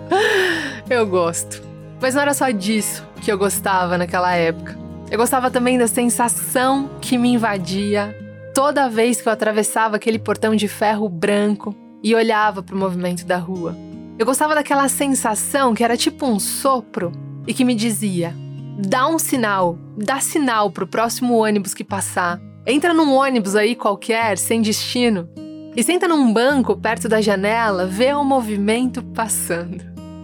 eu 0.89 1.05
gosto. 1.05 1.61
Mas 2.01 2.15
não 2.15 2.21
era 2.21 2.33
só 2.33 2.49
disso 2.49 3.05
que 3.21 3.31
eu 3.31 3.37
gostava 3.37 3.97
naquela 3.97 4.33
época. 4.35 4.77
Eu 5.11 5.17
gostava 5.17 5.51
também 5.51 5.77
da 5.77 5.87
sensação 5.87 6.89
que 7.01 7.17
me 7.17 7.33
invadia 7.33 8.15
toda 8.53 8.89
vez 8.89 9.21
que 9.21 9.27
eu 9.27 9.33
atravessava 9.33 9.95
aquele 9.95 10.19
portão 10.19 10.55
de 10.55 10.67
ferro 10.67 11.07
branco 11.07 11.75
e 12.03 12.15
olhava 12.15 12.63
para 12.63 12.75
o 12.75 12.77
movimento 12.77 13.25
da 13.25 13.37
rua. 13.37 13.75
Eu 14.17 14.25
gostava 14.25 14.55
daquela 14.55 14.87
sensação 14.89 15.73
que 15.73 15.83
era 15.83 15.95
tipo 15.95 16.25
um 16.25 16.39
sopro 16.39 17.11
e 17.47 17.53
que 17.53 17.63
me 17.63 17.75
dizia: 17.75 18.35
dá 18.77 19.07
um 19.07 19.17
sinal, 19.17 19.77
dá 19.95 20.19
sinal 20.19 20.69
pro 20.71 20.87
próximo 20.87 21.37
ônibus 21.37 21.73
que 21.73 21.83
passar. 21.83 22.39
Entra 22.65 22.93
num 22.93 23.13
ônibus 23.13 23.55
aí 23.55 23.75
qualquer, 23.75 24.37
sem 24.37 24.61
destino, 24.61 25.29
e 25.75 25.83
senta 25.83 26.07
num 26.07 26.31
banco 26.31 26.75
perto 26.75 27.07
da 27.07 27.21
janela, 27.21 27.85
vê 27.85 28.13
o 28.13 28.23
movimento 28.23 29.01
passando. 29.03 29.83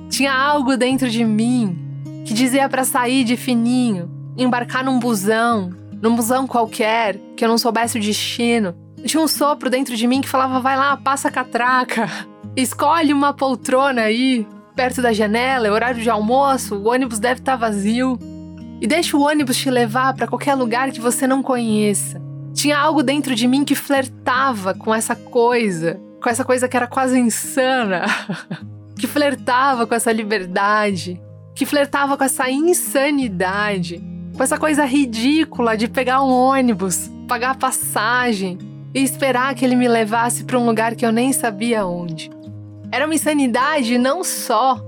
Tinha 0.10 0.34
algo 0.34 0.76
dentro 0.76 1.10
de 1.10 1.24
mim 1.24 1.78
que 2.26 2.34
dizia 2.34 2.68
para 2.68 2.84
sair 2.84 3.24
de 3.24 3.38
fininho, 3.38 4.10
embarcar 4.38 4.84
num 4.84 5.00
busão, 5.00 5.72
num 6.02 6.16
busão 6.16 6.48
qualquer, 6.48 7.18
que 7.36 7.46
eu 7.46 7.50
não 7.50 7.58
soubesse 7.58 7.98
o 7.98 8.02
destino. 8.02 8.76
Tinha 9.06 9.22
um 9.22 9.28
sopro 9.28 9.70
dentro 9.70 9.96
de 9.96 10.08
mim 10.08 10.22
que 10.22 10.30
falava: 10.30 10.60
vai 10.60 10.76
lá, 10.76 10.98
passa 10.98 11.28
a 11.28 11.32
catraca, 11.32 12.10
escolhe 12.56 13.14
uma 13.14 13.34
poltrona 13.34 14.02
aí, 14.02 14.48
perto 14.76 15.02
da 15.02 15.14
janela, 15.14 15.68
é 15.68 15.72
horário 15.72 16.02
de 16.02 16.10
almoço, 16.10 16.76
o 16.76 16.90
ônibus 16.90 17.20
deve 17.20 17.40
estar 17.40 17.54
tá 17.54 17.58
vazio. 17.58 18.20
E 18.82 18.88
deixa 18.88 19.16
o 19.16 19.22
ônibus 19.22 19.58
te 19.58 19.70
levar 19.70 20.14
para 20.14 20.28
qualquer 20.28 20.54
lugar 20.54 20.92
que 20.92 21.00
você 21.00 21.26
não 21.26 21.42
conheça. 21.42 22.22
Tinha 22.56 22.78
algo 22.78 23.04
dentro 23.04 23.36
de 23.36 23.50
mim 23.50 23.66
que 23.66 23.76
flertava 23.76 24.74
com 24.74 24.96
essa 24.96 25.14
coisa, 25.14 26.00
com 26.24 26.30
essa 26.30 26.46
coisa 26.46 26.70
que 26.70 26.78
era 26.78 26.88
quase 26.88 27.20
insana, 27.20 28.06
que 28.98 29.06
flertava 29.06 29.86
com 29.86 29.94
essa 29.94 30.10
liberdade, 30.10 31.22
que 31.54 31.66
flertava 31.66 32.18
com 32.18 32.24
essa 32.24 32.50
insanidade, 32.50 34.02
com 34.34 34.42
essa 34.42 34.58
coisa 34.58 34.86
ridícula 34.86 35.76
de 35.76 35.90
pegar 35.90 36.24
um 36.24 36.32
ônibus, 36.32 37.12
pagar 37.28 37.52
a 37.52 37.56
passagem 37.56 38.58
e 38.94 39.04
esperar 39.04 39.54
que 39.54 39.66
ele 39.66 39.76
me 39.76 39.90
levasse 39.90 40.46
para 40.46 40.58
um 40.58 40.66
lugar 40.66 40.96
que 40.96 41.06
eu 41.06 41.12
nem 41.12 41.34
sabia 41.34 41.86
onde. 41.86 42.32
Era 42.90 43.06
uma 43.06 43.16
insanidade 43.16 43.98
não 43.98 44.24
só 44.24 44.82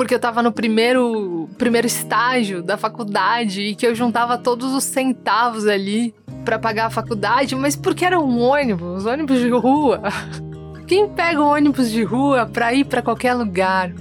porque 0.00 0.14
eu 0.14 0.16
estava 0.16 0.42
no 0.42 0.50
primeiro, 0.50 1.46
primeiro 1.58 1.86
estágio 1.86 2.62
da 2.62 2.78
faculdade 2.78 3.60
e 3.60 3.74
que 3.74 3.86
eu 3.86 3.94
juntava 3.94 4.38
todos 4.38 4.72
os 4.72 4.84
centavos 4.84 5.66
ali 5.66 6.14
para 6.44 6.58
pagar 6.58 6.86
a 6.86 6.90
faculdade, 6.90 7.54
mas 7.54 7.76
porque 7.76 8.04
era 8.04 8.18
um 8.18 8.40
ônibus, 8.40 9.06
ônibus 9.06 9.38
de 9.38 9.50
rua. 9.50 10.02
Quem 10.86 11.08
pega 11.08 11.40
um 11.40 11.52
ônibus 11.52 11.90
de 11.90 12.02
rua 12.02 12.46
para 12.46 12.74
ir 12.74 12.84
para 12.84 13.02
qualquer 13.02 13.34
lugar? 13.34 13.92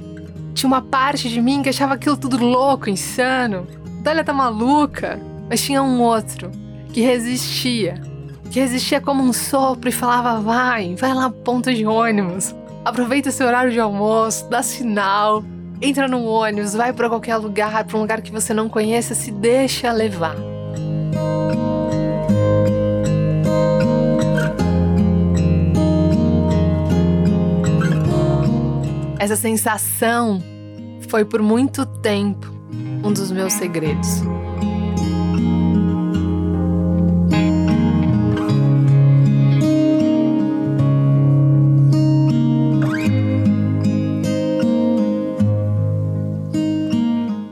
Tinha 0.53 0.67
uma 0.67 0.81
parte 0.81 1.29
de 1.29 1.39
mim 1.39 1.61
que 1.61 1.69
achava 1.69 1.93
aquilo 1.93 2.17
tudo 2.17 2.43
louco, 2.43 2.89
insano. 2.89 3.67
Dália 4.01 4.23
tá 4.23 4.33
maluca. 4.33 5.19
Mas 5.49 5.61
tinha 5.61 5.81
um 5.81 6.01
outro 6.01 6.51
que 6.91 7.01
resistia. 7.01 8.01
Que 8.51 8.59
resistia 8.59 8.99
como 8.99 9.23
um 9.23 9.33
sopro 9.33 9.89
e 9.89 9.91
falava: 9.91 10.39
vai, 10.39 10.95
vai 10.95 11.13
lá 11.13 11.29
ponto 11.29 11.73
de 11.73 11.85
ônibus. 11.85 12.55
Aproveita 12.83 13.31
seu 13.31 13.47
horário 13.47 13.71
de 13.71 13.79
almoço, 13.79 14.49
dá 14.49 14.63
sinal, 14.63 15.43
entra 15.81 16.07
num 16.07 16.25
ônibus, 16.25 16.73
vai 16.73 16.93
para 16.93 17.09
qualquer 17.09 17.35
lugar, 17.37 17.83
para 17.83 17.97
um 17.97 18.01
lugar 18.01 18.21
que 18.21 18.31
você 18.31 18.53
não 18.53 18.69
conheça, 18.69 19.13
se 19.13 19.31
deixa 19.31 19.91
levar. 19.91 20.35
Essa 29.19 29.35
sensação 29.35 30.41
foi 31.09 31.25
por 31.25 31.41
muito 31.41 31.85
tempo 31.85 32.47
um 33.03 33.11
dos 33.11 33.29
meus 33.33 33.51
segredos. 33.51 34.21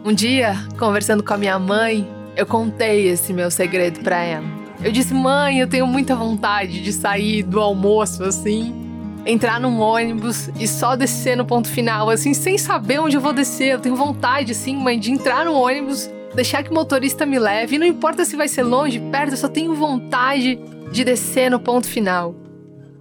Um 0.06 0.14
dia, 0.14 0.56
conversando 0.80 1.22
com 1.22 1.34
a 1.34 1.38
minha 1.38 1.60
mãe, 1.60 2.08
eu 2.38 2.46
contei 2.46 3.10
esse 3.10 3.34
meu 3.34 3.52
segredo 3.52 4.00
para 4.00 4.24
ela. 4.24 4.48
Eu 4.82 4.90
disse: 4.90 5.14
"Mãe, 5.14 5.60
eu 5.60 5.68
tenho 5.68 5.86
muita 5.86 6.16
vontade 6.16 6.82
de 6.82 6.94
sair 6.94 7.44
do 7.44 7.60
almoço 7.60 8.24
assim, 8.24 8.87
entrar 9.28 9.60
num 9.60 9.80
ônibus 9.80 10.50
e 10.60 10.68
só 10.68 10.96
descer 10.96 11.36
no 11.36 11.46
ponto 11.46 11.68
final 11.68 12.10
assim, 12.10 12.34
sem 12.34 12.58
saber 12.58 13.00
onde 13.00 13.18
eu 13.18 13.22
vou 13.22 13.34
descer. 13.34 13.74
Eu 13.74 13.80
tenho 13.80 13.96
vontade 13.96 14.54
assim, 14.54 14.76
mãe, 14.76 14.98
de 14.98 15.12
entrar 15.12 15.46
no 15.46 15.54
ônibus, 15.54 16.10
deixar 16.34 16.64
que 16.64 16.72
o 16.72 16.74
motorista 16.74 17.26
me 17.26 17.38
leve, 17.38 17.76
e 17.76 17.80
não 17.80 17.86
importa 17.86 18.26
se 18.26 18.36
vai 18.36 18.48
ser 18.48 18.64
longe, 18.64 19.00
perto, 19.00 19.34
eu 19.34 19.38
só 19.38 19.48
tenho 19.48 19.76
vontade 19.76 20.58
de 20.92 21.04
descer 21.04 21.52
no 21.52 21.60
ponto 21.60 21.88
final." 21.88 22.34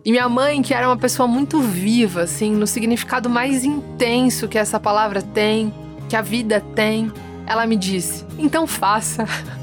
E 0.04 0.10
minha 0.12 0.28
mãe, 0.28 0.62
que 0.62 0.72
era 0.72 0.86
uma 0.86 0.96
pessoa 0.96 1.26
muito 1.26 1.60
viva, 1.60 2.22
assim, 2.22 2.52
no 2.52 2.66
significado 2.66 3.28
mais 3.28 3.64
intenso 3.64 4.46
que 4.46 4.56
essa 4.56 4.78
palavra 4.78 5.20
tem, 5.20 5.74
que 6.08 6.14
a 6.14 6.22
vida 6.22 6.60
tem, 6.76 7.10
ela 7.46 7.66
me 7.66 7.76
disse: 7.76 8.24
então 8.38 8.66
faça. 8.66 9.24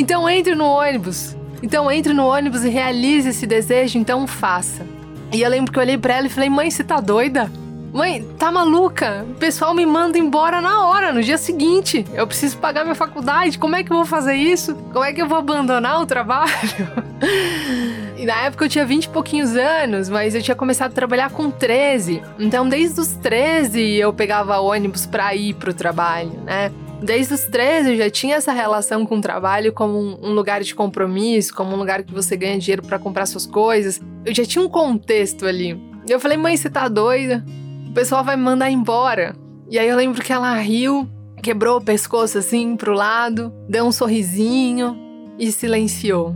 Então 0.00 0.30
entre 0.30 0.54
no 0.54 0.64
ônibus. 0.64 1.36
Então 1.60 1.90
entre 1.90 2.12
no 2.12 2.24
ônibus 2.24 2.62
e 2.62 2.68
realize 2.68 3.30
esse 3.30 3.44
desejo, 3.44 3.98
então 3.98 4.28
faça. 4.28 4.86
E 5.32 5.42
eu 5.42 5.50
lembro 5.50 5.72
que 5.72 5.78
eu 5.78 5.82
olhei 5.82 5.98
para 5.98 6.14
ela 6.14 6.26
e 6.26 6.30
falei: 6.30 6.48
mãe, 6.48 6.70
você 6.70 6.82
tá 6.82 7.00
doida? 7.00 7.50
Mãe, 7.92 8.22
tá 8.38 8.52
maluca? 8.52 9.24
O 9.30 9.34
pessoal 9.34 9.74
me 9.74 9.86
manda 9.86 10.18
embora 10.18 10.60
na 10.60 10.86
hora, 10.86 11.12
no 11.12 11.22
dia 11.22 11.38
seguinte. 11.38 12.04
Eu 12.12 12.26
preciso 12.26 12.58
pagar 12.58 12.84
minha 12.84 12.94
faculdade. 12.94 13.58
Como 13.58 13.74
é 13.74 13.82
que 13.82 13.90
eu 13.90 13.96
vou 13.96 14.06
fazer 14.06 14.34
isso? 14.34 14.74
Como 14.92 15.04
é 15.04 15.12
que 15.12 15.22
eu 15.22 15.26
vou 15.26 15.38
abandonar 15.38 16.00
o 16.00 16.06
trabalho? 16.06 16.52
E 18.18 18.26
na 18.26 18.34
época 18.46 18.64
eu 18.64 18.68
tinha 18.68 18.84
20 18.84 19.04
e 19.04 19.08
pouquinhos 19.10 19.54
anos, 19.54 20.08
mas 20.08 20.34
eu 20.34 20.42
tinha 20.42 20.56
começado 20.56 20.90
a 20.90 20.94
trabalhar 20.94 21.30
com 21.30 21.52
13. 21.52 22.20
Então, 22.36 22.68
desde 22.68 22.98
os 23.00 23.12
13 23.12 23.80
eu 23.94 24.12
pegava 24.12 24.58
ônibus 24.58 25.06
para 25.06 25.32
ir 25.36 25.54
pro 25.54 25.72
trabalho, 25.72 26.32
né? 26.44 26.72
Desde 27.02 27.32
os 27.32 27.44
13 27.44 27.92
eu 27.92 27.96
já 27.96 28.10
tinha 28.10 28.36
essa 28.36 28.52
relação 28.52 29.06
com 29.06 29.18
o 29.18 29.20
trabalho 29.20 29.72
como 29.72 29.98
um, 29.98 30.32
lugar 30.32 30.62
de 30.62 30.74
compromisso, 30.74 31.54
como 31.54 31.74
um 31.74 31.78
lugar 31.78 32.02
que 32.02 32.12
você 32.12 32.36
ganha 32.36 32.58
dinheiro 32.58 32.82
para 32.82 32.98
comprar 32.98 33.26
suas 33.26 33.46
coisas. 33.46 34.00
Eu 34.24 34.34
já 34.34 34.44
tinha 34.44 34.64
um 34.64 34.68
contexto 34.68 35.46
ali. 35.46 35.80
E 36.06 36.10
eu 36.10 36.18
falei, 36.18 36.36
mãe, 36.36 36.56
você 36.56 36.68
tá 36.68 36.88
doida? 36.88 37.44
O 37.88 37.92
pessoal 37.92 38.24
vai 38.24 38.36
me 38.36 38.42
mandar 38.42 38.70
embora. 38.70 39.36
E 39.70 39.78
aí 39.78 39.88
eu 39.88 39.96
lembro 39.96 40.22
que 40.22 40.32
ela 40.32 40.52
riu, 40.56 41.08
quebrou 41.40 41.78
o 41.78 41.84
pescoço 41.84 42.36
assim 42.36 42.76
pro 42.76 42.92
lado, 42.92 43.52
deu 43.68 43.84
um 43.84 43.92
sorrisinho 43.92 44.96
e 45.38 45.52
silenciou. 45.52 46.34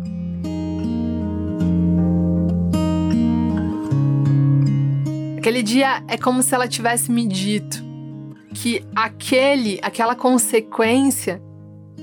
Aquele 5.39 5.63
dia 5.63 6.05
é 6.07 6.17
como 6.17 6.41
se 6.41 6.55
ela 6.55 6.69
tivesse 6.69 7.11
me 7.11 7.27
dito 7.27 7.92
que 8.53 8.85
aquele, 8.95 9.79
aquela 9.83 10.15
consequência, 10.15 11.43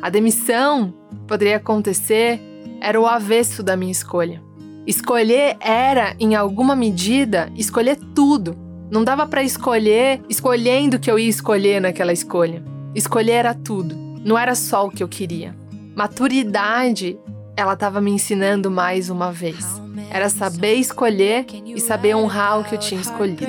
a 0.01 0.09
demissão 0.09 0.93
poderia 1.27 1.57
acontecer, 1.57 2.39
era 2.81 2.99
o 2.99 3.05
avesso 3.05 3.61
da 3.61 3.75
minha 3.75 3.91
escolha. 3.91 4.41
Escolher 4.87 5.57
era, 5.59 6.15
em 6.19 6.35
alguma 6.35 6.75
medida, 6.75 7.51
escolher 7.55 7.97
tudo. 8.15 8.57
Não 8.89 9.03
dava 9.03 9.27
para 9.27 9.43
escolher 9.43 10.21
escolhendo 10.27 10.97
o 10.97 10.99
que 10.99 11.11
eu 11.11 11.19
ia 11.19 11.29
escolher 11.29 11.79
naquela 11.79 12.11
escolha. 12.11 12.63
Escolher 12.95 13.33
era 13.33 13.53
tudo. 13.53 13.95
Não 14.25 14.37
era 14.37 14.55
só 14.55 14.87
o 14.87 14.89
que 14.89 15.03
eu 15.03 15.07
queria. 15.07 15.55
Maturidade, 15.95 17.19
ela 17.55 17.73
estava 17.73 18.01
me 18.01 18.09
ensinando 18.09 18.71
mais 18.71 19.09
uma 19.09 19.31
vez. 19.31 19.79
Era 20.09 20.29
saber 20.29 20.75
escolher 20.75 21.45
e 21.65 21.79
saber 21.79 22.15
honrar 22.15 22.59
o 22.59 22.63
que 22.63 22.73
eu 22.73 22.79
tinha 22.79 22.99
escolhido. 22.99 23.45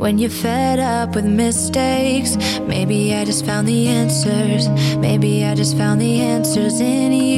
When 0.00 0.16
you're 0.16 0.30
fed 0.30 0.78
up 0.78 1.14
with 1.14 1.26
mistakes, 1.26 2.34
maybe 2.62 3.14
I 3.14 3.26
just 3.26 3.44
found 3.44 3.68
the 3.68 3.86
answers. 3.88 4.66
Maybe 4.96 5.44
I 5.44 5.54
just 5.54 5.76
found 5.76 6.00
the 6.00 6.22
answers 6.22 6.80
in 6.80 7.12
you. 7.12 7.29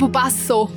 Tempo 0.00 0.08
passou. 0.08 0.70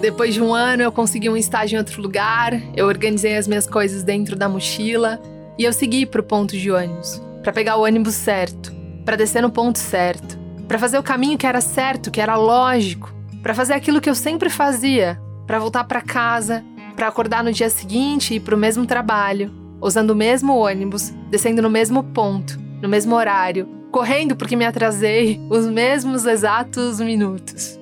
Depois 0.00 0.34
de 0.34 0.40
um 0.40 0.54
ano, 0.54 0.82
eu 0.82 0.92
consegui 0.92 1.28
um 1.28 1.36
estágio 1.36 1.74
em 1.74 1.78
outro 1.78 2.00
lugar, 2.00 2.52
eu 2.76 2.86
organizei 2.86 3.36
as 3.36 3.48
minhas 3.48 3.66
coisas 3.66 4.04
dentro 4.04 4.36
da 4.36 4.48
mochila 4.48 5.20
e 5.58 5.64
eu 5.64 5.72
segui 5.72 6.06
para 6.06 6.20
o 6.20 6.24
ponto 6.24 6.56
de 6.56 6.70
ônibus, 6.70 7.20
para 7.42 7.52
pegar 7.52 7.76
o 7.76 7.82
ônibus 7.82 8.14
certo, 8.14 8.72
para 9.04 9.16
descer 9.16 9.42
no 9.42 9.50
ponto 9.50 9.78
certo, 9.78 10.38
para 10.68 10.78
fazer 10.78 10.98
o 10.98 11.02
caminho 11.02 11.36
que 11.36 11.46
era 11.46 11.60
certo, 11.60 12.10
que 12.10 12.20
era 12.20 12.36
lógico, 12.36 13.12
para 13.42 13.54
fazer 13.54 13.72
aquilo 13.72 14.00
que 14.00 14.08
eu 14.08 14.14
sempre 14.14 14.48
fazia, 14.48 15.20
para 15.46 15.58
voltar 15.58 15.82
para 15.84 16.00
casa, 16.00 16.64
para 16.94 17.08
acordar 17.08 17.42
no 17.42 17.52
dia 17.52 17.70
seguinte 17.70 18.32
e 18.32 18.36
ir 18.36 18.40
para 18.40 18.54
o 18.54 18.58
mesmo 18.58 18.86
trabalho, 18.86 19.52
usando 19.80 20.10
o 20.10 20.16
mesmo 20.16 20.56
ônibus, 20.56 21.12
descendo 21.30 21.62
no 21.62 21.70
mesmo 21.70 22.04
ponto, 22.04 22.60
no 22.80 22.88
mesmo 22.88 23.16
horário, 23.16 23.66
correndo 23.90 24.36
porque 24.36 24.54
me 24.54 24.66
atrasei 24.66 25.40
os 25.50 25.66
mesmos 25.66 26.26
exatos 26.26 27.00
minutos. 27.00 27.77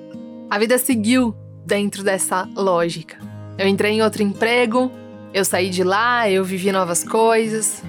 A 0.49 0.57
vida 0.57 0.77
seguiu 0.77 1.35
dentro 1.65 2.03
dessa 2.03 2.47
lógica. 2.55 3.17
Eu 3.57 3.67
entrei 3.67 3.91
em 3.91 4.01
outro 4.01 4.23
emprego, 4.23 4.89
eu 5.33 5.43
saí 5.43 5.69
de 5.69 5.83
lá, 5.83 6.29
eu 6.29 6.43
vivi 6.45 6.71
novas 6.71 7.03
coisas. 7.03 7.83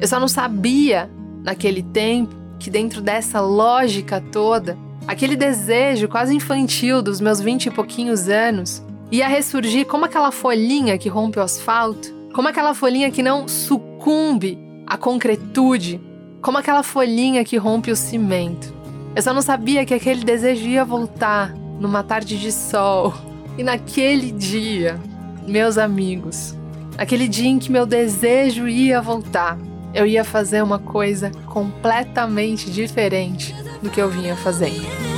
Eu 0.00 0.06
só 0.06 0.20
não 0.20 0.28
sabia, 0.28 1.10
naquele 1.42 1.82
tempo, 1.82 2.32
que 2.60 2.70
dentro 2.70 3.00
dessa 3.00 3.40
lógica 3.40 4.20
toda, 4.20 4.78
aquele 5.08 5.34
desejo 5.34 6.06
quase 6.06 6.32
infantil 6.32 7.02
dos 7.02 7.20
meus 7.20 7.40
vinte 7.40 7.66
e 7.66 7.70
pouquinhos 7.70 8.28
anos 8.28 8.84
ia 9.10 9.26
ressurgir 9.26 9.84
como 9.86 10.04
aquela 10.04 10.30
folhinha 10.30 10.96
que 10.96 11.08
rompe 11.08 11.40
o 11.40 11.42
asfalto, 11.42 12.14
como 12.32 12.46
aquela 12.46 12.72
folhinha 12.72 13.10
que 13.10 13.22
não 13.22 13.48
sucumbe 13.48 14.56
à 14.86 14.96
concretude, 14.96 16.00
como 16.40 16.56
aquela 16.56 16.84
folhinha 16.84 17.44
que 17.44 17.56
rompe 17.56 17.90
o 17.90 17.96
cimento. 17.96 18.72
Eu 19.16 19.22
só 19.22 19.34
não 19.34 19.42
sabia 19.42 19.84
que 19.84 19.92
aquele 19.92 20.22
desejo 20.22 20.68
ia 20.68 20.84
voltar 20.84 21.52
numa 21.80 22.04
tarde 22.04 22.38
de 22.38 22.52
sol. 22.52 23.14
E 23.58 23.64
naquele 23.64 24.30
dia, 24.30 25.00
meus 25.48 25.78
amigos, 25.78 26.54
aquele 26.96 27.26
dia 27.26 27.48
em 27.48 27.58
que 27.58 27.72
meu 27.72 27.86
desejo 27.86 28.68
ia 28.68 29.00
voltar, 29.00 29.58
eu 29.92 30.06
ia 30.06 30.22
fazer 30.22 30.62
uma 30.62 30.78
coisa 30.78 31.32
completamente 31.46 32.70
diferente 32.70 33.54
do 33.82 33.90
que 33.90 34.00
eu 34.00 34.08
vinha 34.08 34.36
fazendo. 34.36 35.09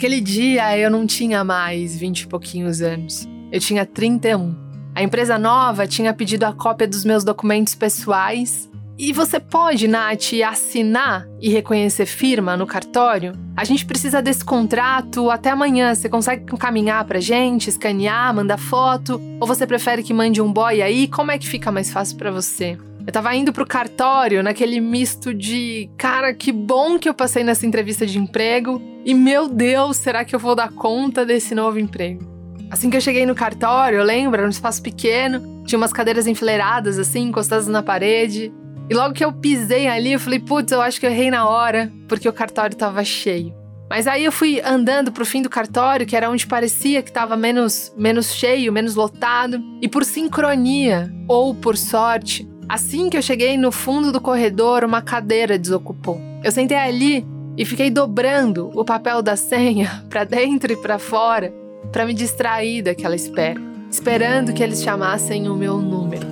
Aquele 0.00 0.22
dia 0.22 0.78
eu 0.78 0.90
não 0.90 1.06
tinha 1.06 1.44
mais 1.44 1.94
vinte 1.94 2.22
e 2.22 2.26
pouquinhos 2.26 2.80
anos. 2.80 3.28
Eu 3.52 3.60
tinha 3.60 3.84
31. 3.84 4.56
A 4.94 5.02
empresa 5.02 5.38
nova 5.38 5.86
tinha 5.86 6.14
pedido 6.14 6.44
a 6.44 6.54
cópia 6.54 6.88
dos 6.88 7.04
meus 7.04 7.22
documentos 7.22 7.74
pessoais. 7.74 8.66
E 8.98 9.12
você 9.12 9.38
pode, 9.38 9.86
Nath, 9.86 10.32
assinar 10.42 11.28
e 11.38 11.50
reconhecer 11.50 12.06
firma 12.06 12.56
no 12.56 12.66
cartório? 12.66 13.34
A 13.54 13.62
gente 13.62 13.84
precisa 13.84 14.22
desse 14.22 14.42
contrato 14.42 15.30
até 15.30 15.50
amanhã. 15.50 15.94
Você 15.94 16.08
consegue 16.08 16.46
caminhar 16.56 17.04
pra 17.04 17.20
gente, 17.20 17.68
escanear, 17.68 18.34
mandar 18.34 18.56
foto? 18.56 19.20
Ou 19.38 19.46
você 19.46 19.66
prefere 19.66 20.02
que 20.02 20.14
mande 20.14 20.40
um 20.40 20.50
boy 20.50 20.80
aí? 20.80 21.08
Como 21.08 21.30
é 21.30 21.36
que 21.36 21.46
fica 21.46 21.70
mais 21.70 21.92
fácil 21.92 22.16
para 22.16 22.30
você? 22.30 22.78
Eu 23.06 23.12
tava 23.12 23.34
indo 23.34 23.52
pro 23.52 23.66
cartório 23.66 24.42
naquele 24.42 24.80
misto 24.80 25.32
de, 25.32 25.90
cara, 25.96 26.34
que 26.34 26.52
bom 26.52 26.98
que 26.98 27.08
eu 27.08 27.14
passei 27.14 27.42
nessa 27.42 27.66
entrevista 27.66 28.06
de 28.06 28.18
emprego 28.18 28.80
e 29.04 29.14
meu 29.14 29.48
Deus, 29.48 29.96
será 29.96 30.24
que 30.24 30.34
eu 30.34 30.38
vou 30.38 30.54
dar 30.54 30.70
conta 30.70 31.24
desse 31.24 31.54
novo 31.54 31.78
emprego? 31.78 32.28
Assim 32.70 32.90
que 32.90 32.96
eu 32.96 33.00
cheguei 33.00 33.26
no 33.26 33.34
cartório, 33.34 33.98
eu 33.98 34.04
lembro, 34.04 34.38
era 34.38 34.46
um 34.46 34.50
espaço 34.50 34.82
pequeno, 34.82 35.64
tinha 35.64 35.78
umas 35.78 35.92
cadeiras 35.92 36.26
enfileiradas 36.26 36.98
assim, 36.98 37.28
encostadas 37.28 37.66
na 37.66 37.82
parede. 37.82 38.52
E 38.88 38.94
logo 38.94 39.14
que 39.14 39.24
eu 39.24 39.32
pisei 39.32 39.88
ali, 39.88 40.12
eu 40.12 40.20
falei, 40.20 40.38
putz, 40.38 40.70
eu 40.70 40.80
acho 40.80 41.00
que 41.00 41.06
eu 41.06 41.10
errei 41.10 41.30
na 41.30 41.48
hora, 41.48 41.90
porque 42.08 42.28
o 42.28 42.32
cartório 42.32 42.76
tava 42.76 43.02
cheio. 43.02 43.54
Mas 43.88 44.06
aí 44.06 44.24
eu 44.24 44.30
fui 44.30 44.60
andando 44.60 45.10
pro 45.10 45.26
fim 45.26 45.42
do 45.42 45.50
cartório, 45.50 46.06
que 46.06 46.14
era 46.14 46.30
onde 46.30 46.46
parecia 46.46 47.02
que 47.02 47.10
estava 47.10 47.36
menos, 47.36 47.92
menos 47.96 48.32
cheio, 48.32 48.72
menos 48.72 48.94
lotado, 48.94 49.60
e 49.82 49.88
por 49.88 50.04
sincronia, 50.04 51.12
ou 51.26 51.52
por 51.54 51.76
sorte, 51.76 52.48
assim 52.70 53.10
que 53.10 53.16
eu 53.16 53.22
cheguei 53.22 53.58
no 53.58 53.72
fundo 53.72 54.12
do 54.12 54.20
corredor, 54.20 54.84
uma 54.84 55.02
cadeira 55.02 55.58
desocupou. 55.58 56.20
Eu 56.44 56.52
sentei 56.52 56.76
ali 56.76 57.26
e 57.56 57.64
fiquei 57.64 57.90
dobrando 57.90 58.70
o 58.78 58.84
papel 58.84 59.20
da 59.20 59.34
senha 59.34 60.04
para 60.08 60.22
dentro 60.22 60.72
e 60.72 60.76
para 60.76 60.96
fora, 60.96 61.52
para 61.90 62.06
me 62.06 62.14
distrair 62.14 62.82
daquela 62.82 63.16
espera, 63.16 63.60
esperando 63.90 64.52
que 64.52 64.62
eles 64.62 64.84
chamassem 64.84 65.48
o 65.48 65.56
meu 65.56 65.78
número. 65.78 66.28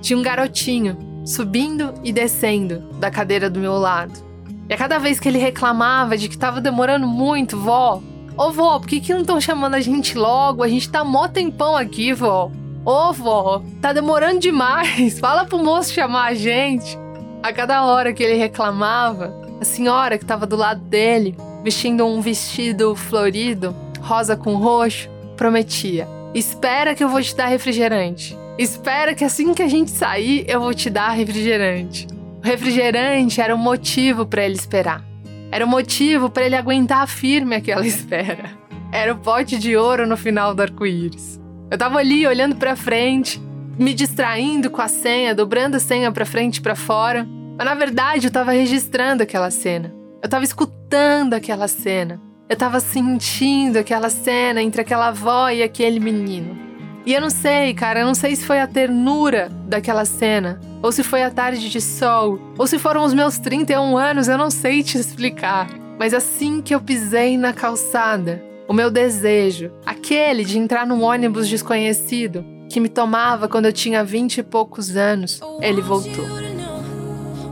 Tinha 0.00 0.18
um 0.18 0.22
garotinho 0.22 0.96
subindo 1.26 1.92
e 2.02 2.10
descendo 2.10 2.78
da 2.98 3.10
cadeira 3.10 3.50
do 3.50 3.60
meu 3.60 3.74
lado. 3.74 4.18
E 4.66 4.72
a 4.72 4.78
cada 4.78 4.98
vez 4.98 5.20
que 5.20 5.28
ele 5.28 5.38
reclamava 5.38 6.16
de 6.16 6.26
que 6.30 6.38
tava 6.38 6.58
demorando 6.58 7.06
muito, 7.06 7.58
vó, 7.58 8.02
ô 8.36 8.50
vó, 8.50 8.78
por 8.78 8.88
que, 8.88 9.00
que 9.00 9.12
não 9.12 9.20
estão 9.20 9.40
chamando 9.40 9.74
a 9.74 9.80
gente 9.80 10.16
logo? 10.16 10.62
A 10.62 10.68
gente 10.68 10.88
tá 10.88 11.04
mó 11.04 11.28
tempão 11.28 11.76
aqui, 11.76 12.12
vó. 12.12 12.50
Ô 12.84 13.12
vó, 13.12 13.62
tá 13.80 13.92
demorando 13.92 14.40
demais. 14.40 15.18
Fala 15.20 15.44
pro 15.44 15.62
moço 15.62 15.92
chamar 15.92 16.30
a 16.30 16.34
gente. 16.34 16.98
A 17.42 17.52
cada 17.52 17.84
hora 17.84 18.12
que 18.12 18.22
ele 18.22 18.34
reclamava, 18.34 19.34
a 19.60 19.64
senhora 19.64 20.18
que 20.18 20.24
estava 20.24 20.46
do 20.46 20.56
lado 20.56 20.80
dele, 20.80 21.36
vestindo 21.62 22.06
um 22.06 22.20
vestido 22.20 22.94
florido, 22.94 23.74
rosa 24.00 24.36
com 24.36 24.56
roxo, 24.56 25.08
prometia: 25.36 26.08
Espera 26.34 26.94
que 26.94 27.02
eu 27.02 27.08
vou 27.08 27.22
te 27.22 27.34
dar 27.34 27.46
refrigerante. 27.46 28.36
Espera 28.58 29.14
que 29.14 29.24
assim 29.24 29.54
que 29.54 29.62
a 29.62 29.68
gente 29.68 29.90
sair, 29.90 30.44
eu 30.48 30.60
vou 30.60 30.74
te 30.74 30.90
dar 30.90 31.10
refrigerante. 31.10 32.06
O 32.42 32.46
refrigerante 32.46 33.40
era 33.40 33.54
o 33.54 33.58
motivo 33.58 34.26
para 34.26 34.44
ele 34.44 34.54
esperar. 34.54 35.11
Era 35.52 35.66
o 35.66 35.68
motivo 35.68 36.30
para 36.30 36.46
ele 36.46 36.56
aguentar 36.56 37.06
firme 37.06 37.54
aquela 37.54 37.84
espera. 37.86 38.50
Era 38.90 39.12
o 39.12 39.18
pote 39.18 39.58
de 39.58 39.76
ouro 39.76 40.06
no 40.06 40.16
final 40.16 40.54
do 40.54 40.62
arco-íris. 40.62 41.38
Eu 41.70 41.76
tava 41.76 41.98
ali 41.98 42.26
olhando 42.26 42.56
para 42.56 42.74
frente, 42.74 43.38
me 43.78 43.92
distraindo 43.92 44.70
com 44.70 44.80
a 44.80 44.88
senha, 44.88 45.34
dobrando 45.34 45.76
a 45.76 45.80
senha 45.80 46.10
para 46.10 46.24
frente 46.24 46.56
e 46.56 46.60
para 46.62 46.74
fora, 46.74 47.28
mas 47.58 47.66
na 47.66 47.74
verdade 47.74 48.28
eu 48.28 48.32
tava 48.32 48.52
registrando 48.52 49.22
aquela 49.22 49.50
cena. 49.50 49.94
Eu 50.22 50.28
tava 50.28 50.44
escutando 50.44 51.34
aquela 51.34 51.68
cena. 51.68 52.18
Eu 52.48 52.56
tava 52.56 52.80
sentindo 52.80 53.78
aquela 53.78 54.08
cena 54.08 54.62
entre 54.62 54.80
aquela 54.80 55.08
avó 55.08 55.50
e 55.50 55.62
aquele 55.62 56.00
menino. 56.00 56.71
E 57.04 57.12
eu 57.12 57.20
não 57.20 57.30
sei, 57.30 57.74
cara, 57.74 58.00
eu 58.00 58.06
não 58.06 58.14
sei 58.14 58.36
se 58.36 58.44
foi 58.44 58.60
a 58.60 58.66
ternura 58.66 59.48
daquela 59.66 60.04
cena, 60.04 60.60
ou 60.80 60.92
se 60.92 61.02
foi 61.02 61.22
a 61.22 61.30
tarde 61.30 61.68
de 61.68 61.80
sol, 61.80 62.38
ou 62.56 62.66
se 62.66 62.78
foram 62.78 63.04
os 63.04 63.12
meus 63.12 63.38
31 63.38 63.96
anos, 63.96 64.28
eu 64.28 64.38
não 64.38 64.50
sei 64.50 64.84
te 64.84 64.98
explicar. 64.98 65.68
Mas 65.98 66.14
assim 66.14 66.62
que 66.62 66.74
eu 66.74 66.80
pisei 66.80 67.36
na 67.36 67.52
calçada, 67.52 68.42
o 68.68 68.72
meu 68.72 68.90
desejo, 68.90 69.72
aquele 69.84 70.44
de 70.44 70.58
entrar 70.58 70.86
num 70.86 71.02
ônibus 71.02 71.48
desconhecido, 71.48 72.44
que 72.68 72.80
me 72.80 72.88
tomava 72.88 73.48
quando 73.48 73.66
eu 73.66 73.72
tinha 73.72 74.04
vinte 74.04 74.38
e 74.38 74.42
poucos 74.42 74.96
anos, 74.96 75.40
ele 75.60 75.82
voltou. 75.82 76.24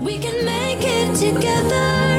We 0.03 0.15
can 0.19 0.45
make 0.45 0.87
it 0.87 1.13
together. 1.19 2.10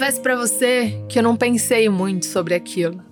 Confesso 0.00 0.22
para 0.22 0.34
você 0.34 0.98
que 1.10 1.18
eu 1.18 1.22
não 1.22 1.36
pensei 1.36 1.86
muito 1.90 2.24
sobre 2.24 2.54
aquilo. 2.54 3.02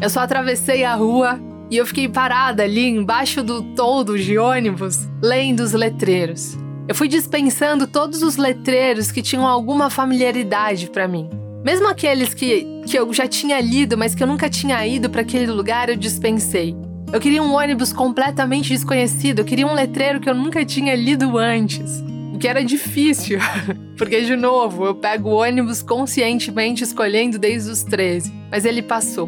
Eu 0.00 0.08
só 0.08 0.20
atravessei 0.20 0.84
a 0.84 0.94
rua 0.94 1.40
e 1.68 1.76
eu 1.76 1.84
fiquei 1.84 2.08
parada 2.08 2.62
ali 2.62 2.86
embaixo 2.86 3.42
do 3.42 3.74
toldo 3.74 4.16
de 4.16 4.38
ônibus, 4.38 5.08
lendo 5.20 5.58
os 5.58 5.72
letreiros. 5.72 6.56
Eu 6.86 6.94
fui 6.94 7.08
dispensando 7.08 7.88
todos 7.88 8.22
os 8.22 8.36
letreiros 8.36 9.10
que 9.10 9.22
tinham 9.22 9.44
alguma 9.44 9.90
familiaridade 9.90 10.88
para 10.88 11.08
mim. 11.08 11.28
Mesmo 11.64 11.88
aqueles 11.88 12.32
que, 12.32 12.64
que 12.86 12.96
eu 12.96 13.12
já 13.12 13.26
tinha 13.26 13.60
lido, 13.60 13.98
mas 13.98 14.14
que 14.14 14.22
eu 14.22 14.26
nunca 14.28 14.48
tinha 14.48 14.86
ido 14.86 15.10
para 15.10 15.22
aquele 15.22 15.50
lugar, 15.50 15.88
eu 15.88 15.96
dispensei. 15.96 16.76
Eu 17.12 17.18
queria 17.18 17.42
um 17.42 17.56
ônibus 17.56 17.92
completamente 17.92 18.68
desconhecido, 18.68 19.40
eu 19.40 19.44
queria 19.44 19.66
um 19.66 19.74
letreiro 19.74 20.20
que 20.20 20.30
eu 20.30 20.34
nunca 20.34 20.64
tinha 20.64 20.94
lido 20.94 21.36
antes. 21.38 22.04
O 22.36 22.38
que 22.38 22.46
era 22.46 22.62
difícil, 22.62 23.38
porque, 23.96 24.20
de 24.20 24.36
novo, 24.36 24.84
eu 24.84 24.94
pego 24.94 25.30
o 25.30 25.40
ônibus 25.40 25.82
conscientemente 25.82 26.84
escolhendo 26.84 27.38
desde 27.38 27.70
os 27.70 27.82
13, 27.82 28.30
mas 28.50 28.66
ele 28.66 28.82
passou. 28.82 29.26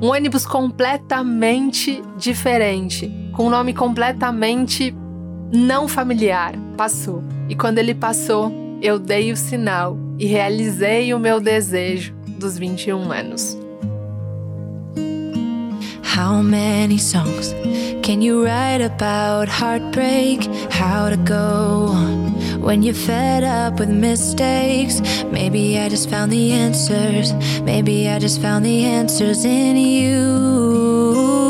Um 0.00 0.12
ônibus 0.12 0.46
completamente 0.46 2.00
diferente, 2.16 3.12
com 3.32 3.48
um 3.48 3.50
nome 3.50 3.74
completamente 3.74 4.94
não 5.52 5.88
familiar, 5.88 6.54
passou. 6.76 7.24
E 7.48 7.56
quando 7.56 7.78
ele 7.78 7.92
passou, 7.92 8.52
eu 8.80 9.00
dei 9.00 9.32
o 9.32 9.36
sinal 9.36 9.98
e 10.16 10.24
realizei 10.24 11.12
o 11.12 11.18
meu 11.18 11.40
desejo 11.40 12.14
dos 12.38 12.56
21 12.56 13.10
anos. 13.10 13.58
How 16.16 16.40
many 16.40 17.00
songs 17.00 17.52
can 18.04 18.22
you 18.22 18.44
write 18.44 18.80
about 18.80 19.50
heartbreak? 19.50 20.48
How 20.70 21.10
to 21.10 21.16
go 21.16 21.90
on 21.90 22.43
when 22.64 22.82
you're 22.82 22.94
fed 22.94 23.44
up 23.44 23.78
with 23.78 23.90
mistakes? 23.90 25.00
Maybe 25.30 25.78
I 25.78 25.88
just 25.88 26.08
found 26.08 26.32
the 26.32 26.52
answers. 26.52 27.32
Maybe 27.62 28.08
I 28.08 28.18
just 28.18 28.40
found 28.40 28.64
the 28.64 28.84
answers 28.84 29.44
in 29.44 29.76
you. 29.76 31.44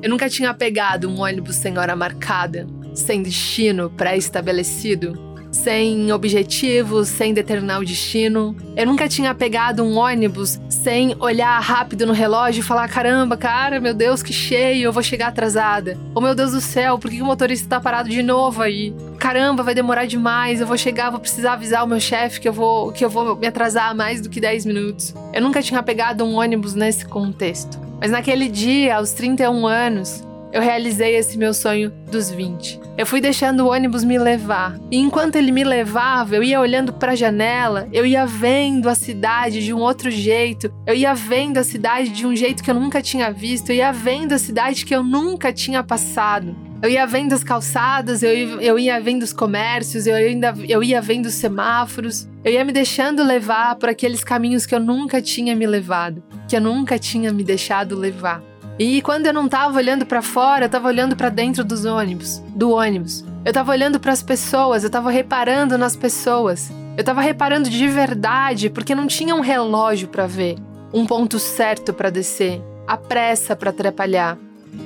Eu 0.00 0.08
nunca 0.08 0.28
tinha 0.30 0.54
pegado 0.54 1.08
um 1.10 1.18
ônibus 1.18 1.56
sem 1.56 1.76
hora 1.76 1.94
marcada, 1.94 2.66
sem 2.94 3.22
destino 3.22 3.90
pré-estabelecido 3.90 5.27
sem 5.50 6.12
objetivos, 6.12 7.08
sem 7.08 7.32
determinar 7.32 7.78
o 7.78 7.84
destino. 7.84 8.56
Eu 8.76 8.86
nunca 8.86 9.08
tinha 9.08 9.34
pegado 9.34 9.82
um 9.82 9.96
ônibus 9.96 10.60
sem 10.68 11.16
olhar 11.18 11.58
rápido 11.60 12.06
no 12.06 12.12
relógio 12.12 12.60
e 12.60 12.64
falar: 12.64 12.88
caramba, 12.88 13.36
cara, 13.36 13.80
meu 13.80 13.94
Deus, 13.94 14.22
que 14.22 14.32
cheio, 14.32 14.84
eu 14.84 14.92
vou 14.92 15.02
chegar 15.02 15.28
atrasada. 15.28 15.98
Oh 16.14 16.20
meu 16.20 16.34
Deus 16.34 16.52
do 16.52 16.60
céu, 16.60 16.98
por 16.98 17.10
que 17.10 17.22
o 17.22 17.26
motorista 17.26 17.68
tá 17.68 17.80
parado 17.80 18.08
de 18.08 18.22
novo 18.22 18.62
aí? 18.62 18.94
Caramba, 19.18 19.62
vai 19.62 19.74
demorar 19.74 20.06
demais, 20.06 20.60
eu 20.60 20.66
vou 20.66 20.76
chegar, 20.76 21.10
vou 21.10 21.20
precisar 21.20 21.54
avisar 21.54 21.84
o 21.84 21.88
meu 21.88 22.00
chefe 22.00 22.40
que 22.40 22.48
eu 22.48 22.52
vou 22.52 22.92
que 22.92 23.04
eu 23.04 23.10
vou 23.10 23.36
me 23.36 23.46
atrasar 23.46 23.94
mais 23.94 24.20
do 24.20 24.28
que 24.28 24.40
10 24.40 24.66
minutos. 24.66 25.14
Eu 25.32 25.42
nunca 25.42 25.62
tinha 25.62 25.82
pegado 25.82 26.24
um 26.24 26.36
ônibus 26.36 26.74
nesse 26.74 27.04
contexto. 27.04 27.78
Mas 28.00 28.12
naquele 28.12 28.48
dia, 28.48 28.96
aos 28.96 29.12
31 29.12 29.66
anos, 29.66 30.24
eu 30.52 30.62
realizei 30.62 31.16
esse 31.16 31.36
meu 31.36 31.52
sonho 31.52 31.92
dos 32.10 32.30
20. 32.30 32.80
Eu 32.96 33.06
fui 33.06 33.20
deixando 33.20 33.60
o 33.60 33.70
ônibus 33.70 34.02
me 34.02 34.18
levar. 34.18 34.78
E 34.90 34.96
enquanto 34.96 35.36
ele 35.36 35.52
me 35.52 35.62
levava, 35.62 36.34
eu 36.34 36.42
ia 36.42 36.60
olhando 36.60 36.92
para 36.92 37.12
a 37.12 37.16
janela, 37.16 37.88
eu 37.92 38.04
ia 38.04 38.26
vendo 38.26 38.88
a 38.88 38.94
cidade 38.94 39.64
de 39.64 39.72
um 39.72 39.78
outro 39.78 40.10
jeito. 40.10 40.72
Eu 40.86 40.94
ia 40.94 41.14
vendo 41.14 41.58
a 41.58 41.64
cidade 41.64 42.10
de 42.10 42.26
um 42.26 42.34
jeito 42.34 42.62
que 42.62 42.70
eu 42.70 42.74
nunca 42.74 43.00
tinha 43.00 43.30
visto. 43.30 43.70
Eu 43.70 43.76
ia 43.76 43.92
vendo 43.92 44.32
a 44.32 44.38
cidade 44.38 44.84
que 44.84 44.94
eu 44.94 45.02
nunca 45.02 45.52
tinha 45.52 45.82
passado. 45.82 46.56
Eu 46.80 46.88
ia 46.88 47.04
vendo 47.06 47.32
as 47.32 47.42
calçadas, 47.42 48.22
eu 48.22 48.32
ia, 48.36 48.46
eu 48.62 48.78
ia 48.78 49.00
vendo 49.00 49.24
os 49.24 49.32
comércios, 49.32 50.06
eu, 50.06 50.14
ainda, 50.14 50.54
eu 50.68 50.80
ia 50.82 51.00
vendo 51.00 51.26
os 51.26 51.34
semáforos. 51.34 52.28
Eu 52.44 52.52
ia 52.52 52.64
me 52.64 52.72
deixando 52.72 53.24
levar 53.24 53.74
por 53.76 53.88
aqueles 53.88 54.22
caminhos 54.22 54.64
que 54.64 54.74
eu 54.74 54.80
nunca 54.80 55.20
tinha 55.20 55.56
me 55.56 55.66
levado, 55.66 56.22
que 56.48 56.56
eu 56.56 56.60
nunca 56.60 56.96
tinha 56.96 57.32
me 57.32 57.42
deixado 57.42 57.96
levar. 57.96 58.40
E 58.78 59.02
quando 59.02 59.26
eu 59.26 59.32
não 59.32 59.48
tava 59.48 59.76
olhando 59.76 60.06
para 60.06 60.22
fora, 60.22 60.66
eu 60.66 60.68
tava 60.68 60.86
olhando 60.86 61.16
para 61.16 61.28
dentro 61.28 61.64
dos 61.64 61.84
ônibus, 61.84 62.38
do 62.54 62.70
ônibus. 62.70 63.24
Eu 63.44 63.52
tava 63.52 63.72
olhando 63.72 63.98
para 63.98 64.12
as 64.12 64.22
pessoas, 64.22 64.84
eu 64.84 64.90
tava 64.90 65.10
reparando 65.10 65.76
nas 65.76 65.96
pessoas. 65.96 66.70
Eu 66.96 67.02
tava 67.02 67.20
reparando 67.20 67.68
de 67.68 67.88
verdade, 67.88 68.70
porque 68.70 68.94
não 68.94 69.06
tinha 69.06 69.34
um 69.34 69.40
relógio 69.40 70.08
para 70.08 70.26
ver, 70.26 70.56
um 70.92 71.06
ponto 71.06 71.38
certo 71.38 71.92
para 71.92 72.10
descer, 72.10 72.62
a 72.86 72.96
pressa 72.96 73.56
para 73.56 73.70
atrapalhar. 73.70 74.38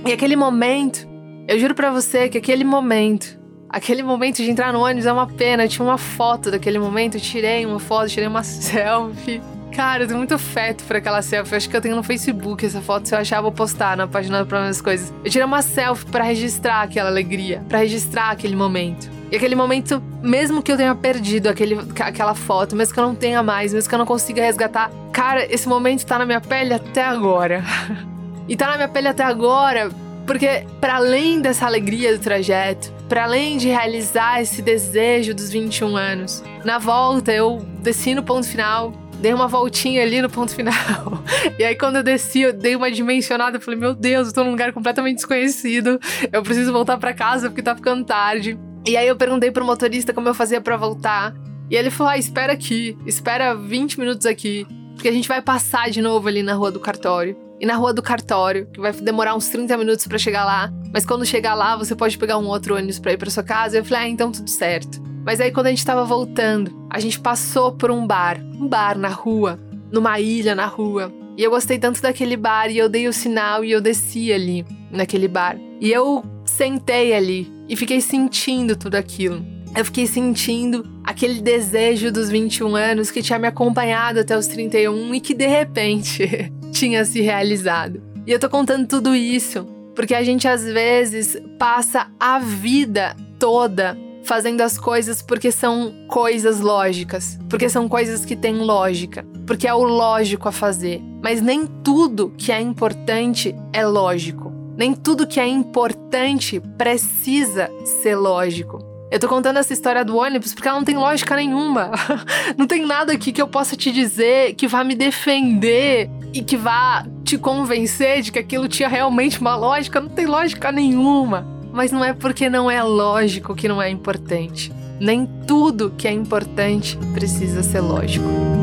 E 0.06 0.12
aquele 0.12 0.36
momento, 0.36 1.06
eu 1.46 1.58
juro 1.58 1.74
para 1.74 1.90
você 1.90 2.30
que 2.30 2.38
aquele 2.38 2.64
momento, 2.64 3.38
aquele 3.68 4.02
momento 4.02 4.36
de 4.36 4.50
entrar 4.50 4.72
no 4.72 4.80
ônibus 4.80 5.04
é 5.04 5.12
uma 5.12 5.26
pena. 5.26 5.64
Eu 5.64 5.68
tinha 5.68 5.86
uma 5.86 5.98
foto 5.98 6.50
daquele 6.50 6.78
momento, 6.78 7.16
eu 7.16 7.20
tirei 7.20 7.66
uma 7.66 7.78
foto, 7.78 8.08
tirei 8.08 8.28
uma 8.28 8.42
selfie. 8.44 9.42
Cara, 9.74 10.02
eu 10.02 10.06
tenho 10.06 10.18
muito 10.18 10.34
afeto 10.34 10.84
por 10.84 10.96
aquela 10.96 11.22
selfie. 11.22 11.54
Acho 11.54 11.68
que 11.68 11.76
eu 11.76 11.80
tenho 11.80 11.96
no 11.96 12.02
Facebook 12.02 12.64
essa 12.64 12.82
foto. 12.82 13.08
Se 13.08 13.14
eu 13.14 13.18
achar, 13.18 13.38
eu 13.38 13.42
vou 13.42 13.52
postar 13.52 13.96
na 13.96 14.06
página 14.06 14.44
para 14.44 14.60
minhas 14.60 14.82
coisas. 14.82 15.12
Eu 15.24 15.30
tirei 15.30 15.46
uma 15.46 15.62
selfie 15.62 16.06
para 16.06 16.24
registrar 16.24 16.82
aquela 16.82 17.08
alegria, 17.08 17.64
para 17.68 17.78
registrar 17.78 18.30
aquele 18.30 18.54
momento. 18.54 19.10
E 19.30 19.36
aquele 19.36 19.54
momento, 19.54 20.02
mesmo 20.22 20.62
que 20.62 20.70
eu 20.70 20.76
tenha 20.76 20.94
perdido 20.94 21.48
aquele, 21.48 21.78
aquela 22.00 22.34
foto, 22.34 22.76
mesmo 22.76 22.92
que 22.92 23.00
eu 23.00 23.04
não 23.04 23.14
tenha 23.14 23.42
mais, 23.42 23.72
mesmo 23.72 23.88
que 23.88 23.94
eu 23.94 23.98
não 23.98 24.04
consiga 24.04 24.42
resgatar, 24.42 24.90
cara, 25.10 25.46
esse 25.50 25.66
momento 25.66 26.04
tá 26.04 26.18
na 26.18 26.26
minha 26.26 26.40
pele 26.40 26.74
até 26.74 27.02
agora. 27.02 27.64
e 28.46 28.54
tá 28.54 28.66
na 28.66 28.76
minha 28.76 28.88
pele 28.88 29.08
até 29.08 29.24
agora 29.24 29.90
porque, 30.26 30.64
para 30.80 30.96
além 30.96 31.40
dessa 31.40 31.66
alegria 31.66 32.16
do 32.16 32.22
trajeto, 32.22 32.92
para 33.08 33.24
além 33.24 33.56
de 33.56 33.68
realizar 33.68 34.40
esse 34.40 34.62
desejo 34.62 35.34
dos 35.34 35.50
21 35.50 35.96
anos, 35.96 36.42
na 36.64 36.78
volta 36.78 37.32
eu 37.32 37.58
desci 37.80 38.14
no 38.14 38.22
ponto 38.22 38.46
final, 38.46 38.92
dei 39.22 39.32
uma 39.32 39.46
voltinha 39.46 40.02
ali 40.02 40.20
no 40.20 40.28
ponto 40.28 40.52
final. 40.52 40.74
e 41.56 41.64
aí, 41.64 41.76
quando 41.76 41.96
eu 41.96 42.02
desci, 42.02 42.40
eu 42.40 42.52
dei 42.52 42.74
uma 42.74 42.90
dimensionada. 42.90 43.56
Eu 43.56 43.60
falei, 43.60 43.78
meu 43.78 43.94
Deus, 43.94 44.28
eu 44.28 44.34
tô 44.34 44.42
num 44.42 44.50
lugar 44.50 44.72
completamente 44.72 45.16
desconhecido. 45.16 46.00
Eu 46.32 46.42
preciso 46.42 46.72
voltar 46.72 46.98
para 46.98 47.14
casa 47.14 47.48
porque 47.48 47.62
tá 47.62 47.74
ficando 47.74 48.04
tarde. 48.04 48.58
E 48.86 48.96
aí, 48.96 49.06
eu 49.06 49.16
perguntei 49.16 49.52
pro 49.52 49.64
motorista 49.64 50.12
como 50.12 50.28
eu 50.28 50.34
fazia 50.34 50.60
para 50.60 50.76
voltar. 50.76 51.32
E 51.70 51.76
ele 51.76 51.88
falou: 51.88 52.12
ah, 52.12 52.18
espera 52.18 52.52
aqui, 52.52 52.98
espera 53.06 53.54
20 53.54 54.00
minutos 54.00 54.26
aqui. 54.26 54.66
Porque 54.94 55.08
a 55.08 55.12
gente 55.12 55.28
vai 55.28 55.40
passar 55.40 55.88
de 55.88 56.02
novo 56.02 56.26
ali 56.26 56.42
na 56.42 56.54
rua 56.54 56.72
do 56.72 56.80
cartório. 56.80 57.36
E 57.62 57.66
na 57.66 57.76
rua 57.76 57.94
do 57.94 58.02
cartório, 58.02 58.66
que 58.72 58.80
vai 58.80 58.90
demorar 58.90 59.36
uns 59.36 59.48
30 59.48 59.76
minutos 59.76 60.04
para 60.08 60.18
chegar 60.18 60.44
lá. 60.44 60.72
Mas 60.92 61.06
quando 61.06 61.24
chegar 61.24 61.54
lá, 61.54 61.76
você 61.76 61.94
pode 61.94 62.18
pegar 62.18 62.36
um 62.36 62.48
outro 62.48 62.74
ônibus 62.74 62.98
pra 62.98 63.12
ir 63.12 63.16
pra 63.16 63.30
sua 63.30 63.44
casa. 63.44 63.78
Eu 63.78 63.84
falei, 63.84 64.02
ah, 64.02 64.08
então 64.08 64.32
tudo 64.32 64.50
certo. 64.50 65.00
Mas 65.24 65.40
aí 65.40 65.52
quando 65.52 65.68
a 65.68 65.70
gente 65.70 65.86
tava 65.86 66.04
voltando, 66.04 66.88
a 66.90 66.98
gente 66.98 67.20
passou 67.20 67.70
por 67.70 67.88
um 67.92 68.04
bar, 68.04 68.40
um 68.42 68.66
bar 68.66 68.98
na 68.98 69.10
rua, 69.10 69.60
numa 69.92 70.18
ilha 70.18 70.56
na 70.56 70.66
rua. 70.66 71.12
E 71.38 71.44
eu 71.44 71.52
gostei 71.52 71.78
tanto 71.78 72.02
daquele 72.02 72.36
bar 72.36 72.68
e 72.68 72.78
eu 72.78 72.88
dei 72.88 73.06
o 73.06 73.12
sinal 73.12 73.64
e 73.64 73.70
eu 73.70 73.80
desci 73.80 74.32
ali, 74.32 74.66
naquele 74.90 75.28
bar. 75.28 75.56
E 75.80 75.88
eu 75.88 76.24
sentei 76.44 77.14
ali 77.14 77.48
e 77.68 77.76
fiquei 77.76 78.00
sentindo 78.00 78.74
tudo 78.74 78.96
aquilo. 78.96 79.40
Eu 79.74 79.84
fiquei 79.86 80.06
sentindo 80.06 80.86
aquele 81.02 81.40
desejo 81.40 82.12
dos 82.12 82.28
21 82.28 82.76
anos 82.76 83.10
que 83.10 83.22
tinha 83.22 83.38
me 83.38 83.48
acompanhado 83.48 84.20
até 84.20 84.36
os 84.36 84.46
31 84.46 85.14
e 85.14 85.20
que 85.20 85.34
de 85.34 85.46
repente 85.46 86.52
tinha 86.70 87.04
se 87.04 87.20
realizado. 87.22 88.02
E 88.26 88.32
eu 88.32 88.38
tô 88.38 88.50
contando 88.50 88.86
tudo 88.86 89.14
isso 89.14 89.66
porque 89.94 90.14
a 90.14 90.22
gente 90.22 90.46
às 90.46 90.64
vezes 90.64 91.36
passa 91.58 92.08
a 92.20 92.38
vida 92.38 93.16
toda 93.38 93.96
fazendo 94.24 94.60
as 94.60 94.78
coisas 94.78 95.20
porque 95.22 95.50
são 95.50 96.06
coisas 96.06 96.60
lógicas, 96.60 97.38
porque 97.48 97.68
são 97.68 97.88
coisas 97.88 98.24
que 98.24 98.36
têm 98.36 98.58
lógica, 98.58 99.26
porque 99.46 99.66
é 99.66 99.74
o 99.74 99.82
lógico 99.82 100.48
a 100.48 100.52
fazer. 100.52 101.00
Mas 101.22 101.40
nem 101.40 101.66
tudo 101.66 102.32
que 102.36 102.52
é 102.52 102.60
importante 102.60 103.54
é 103.72 103.84
lógico. 103.86 104.52
Nem 104.76 104.94
tudo 104.94 105.26
que 105.26 105.40
é 105.40 105.46
importante 105.46 106.60
precisa 106.78 107.70
ser 108.02 108.16
lógico. 108.16 108.91
Eu 109.12 109.20
tô 109.20 109.28
contando 109.28 109.58
essa 109.58 109.74
história 109.74 110.02
do 110.02 110.16
ônibus 110.16 110.54
porque 110.54 110.66
ela 110.66 110.78
não 110.78 110.86
tem 110.86 110.96
lógica 110.96 111.36
nenhuma. 111.36 111.90
não 112.56 112.66
tem 112.66 112.86
nada 112.86 113.12
aqui 113.12 113.30
que 113.30 113.42
eu 113.42 113.46
possa 113.46 113.76
te 113.76 113.92
dizer 113.92 114.54
que 114.54 114.66
vá 114.66 114.82
me 114.82 114.94
defender 114.94 116.08
e 116.32 116.42
que 116.42 116.56
vá 116.56 117.04
te 117.22 117.36
convencer 117.36 118.22
de 118.22 118.32
que 118.32 118.38
aquilo 118.38 118.66
tinha 118.68 118.88
realmente 118.88 119.38
uma 119.38 119.54
lógica. 119.54 120.00
Não 120.00 120.08
tem 120.08 120.24
lógica 120.24 120.72
nenhuma. 120.72 121.46
Mas 121.70 121.92
não 121.92 122.02
é 122.02 122.14
porque 122.14 122.48
não 122.48 122.70
é 122.70 122.82
lógico 122.82 123.54
que 123.54 123.68
não 123.68 123.82
é 123.82 123.90
importante. 123.90 124.72
Nem 124.98 125.28
tudo 125.46 125.92
que 125.94 126.08
é 126.08 126.10
importante 126.10 126.98
precisa 127.12 127.62
ser 127.62 127.80
lógico. 127.80 128.61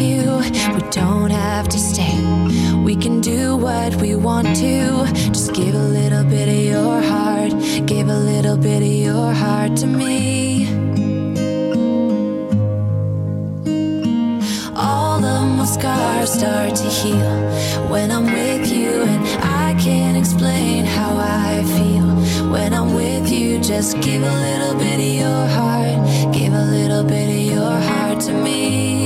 You. 0.00 0.38
We 0.74 0.80
don't 0.90 1.30
have 1.30 1.68
to 1.68 1.78
stay. 1.78 2.18
We 2.84 2.94
can 2.96 3.20
do 3.20 3.56
what 3.56 3.94
we 3.96 4.14
want 4.14 4.56
to. 4.56 5.06
Just 5.32 5.52
give 5.54 5.74
a 5.74 5.88
little 5.98 6.24
bit 6.24 6.48
of 6.48 6.60
your 6.74 7.00
heart. 7.02 7.52
Give 7.86 8.08
a 8.08 8.18
little 8.18 8.56
bit 8.56 8.82
of 8.82 8.94
your 9.06 9.32
heart 9.32 9.76
to 9.76 9.86
me. 9.86 10.68
All 14.76 15.24
of 15.24 15.56
my 15.56 15.64
scars 15.64 16.32
start 16.32 16.74
to 16.76 16.88
heal 16.88 17.34
when 17.90 18.10
I'm 18.10 18.24
with 18.24 18.72
you, 18.72 19.02
and 19.02 19.26
I 19.44 19.74
can't 19.80 20.16
explain 20.16 20.84
how 20.84 21.16
I 21.16 21.64
feel 21.76 22.50
when 22.52 22.72
I'm 22.72 22.94
with 22.94 23.30
you. 23.30 23.58
Just 23.60 24.00
give 24.00 24.22
a 24.22 24.36
little 24.48 24.74
bit 24.74 24.98
of 25.00 25.14
your 25.22 25.46
heart, 25.58 26.32
give 26.32 26.52
a 26.52 26.64
little 26.64 27.04
bit 27.04 27.28
of 27.28 27.52
your 27.54 27.80
heart 27.88 28.20
to 28.20 28.32
me. 28.32 28.97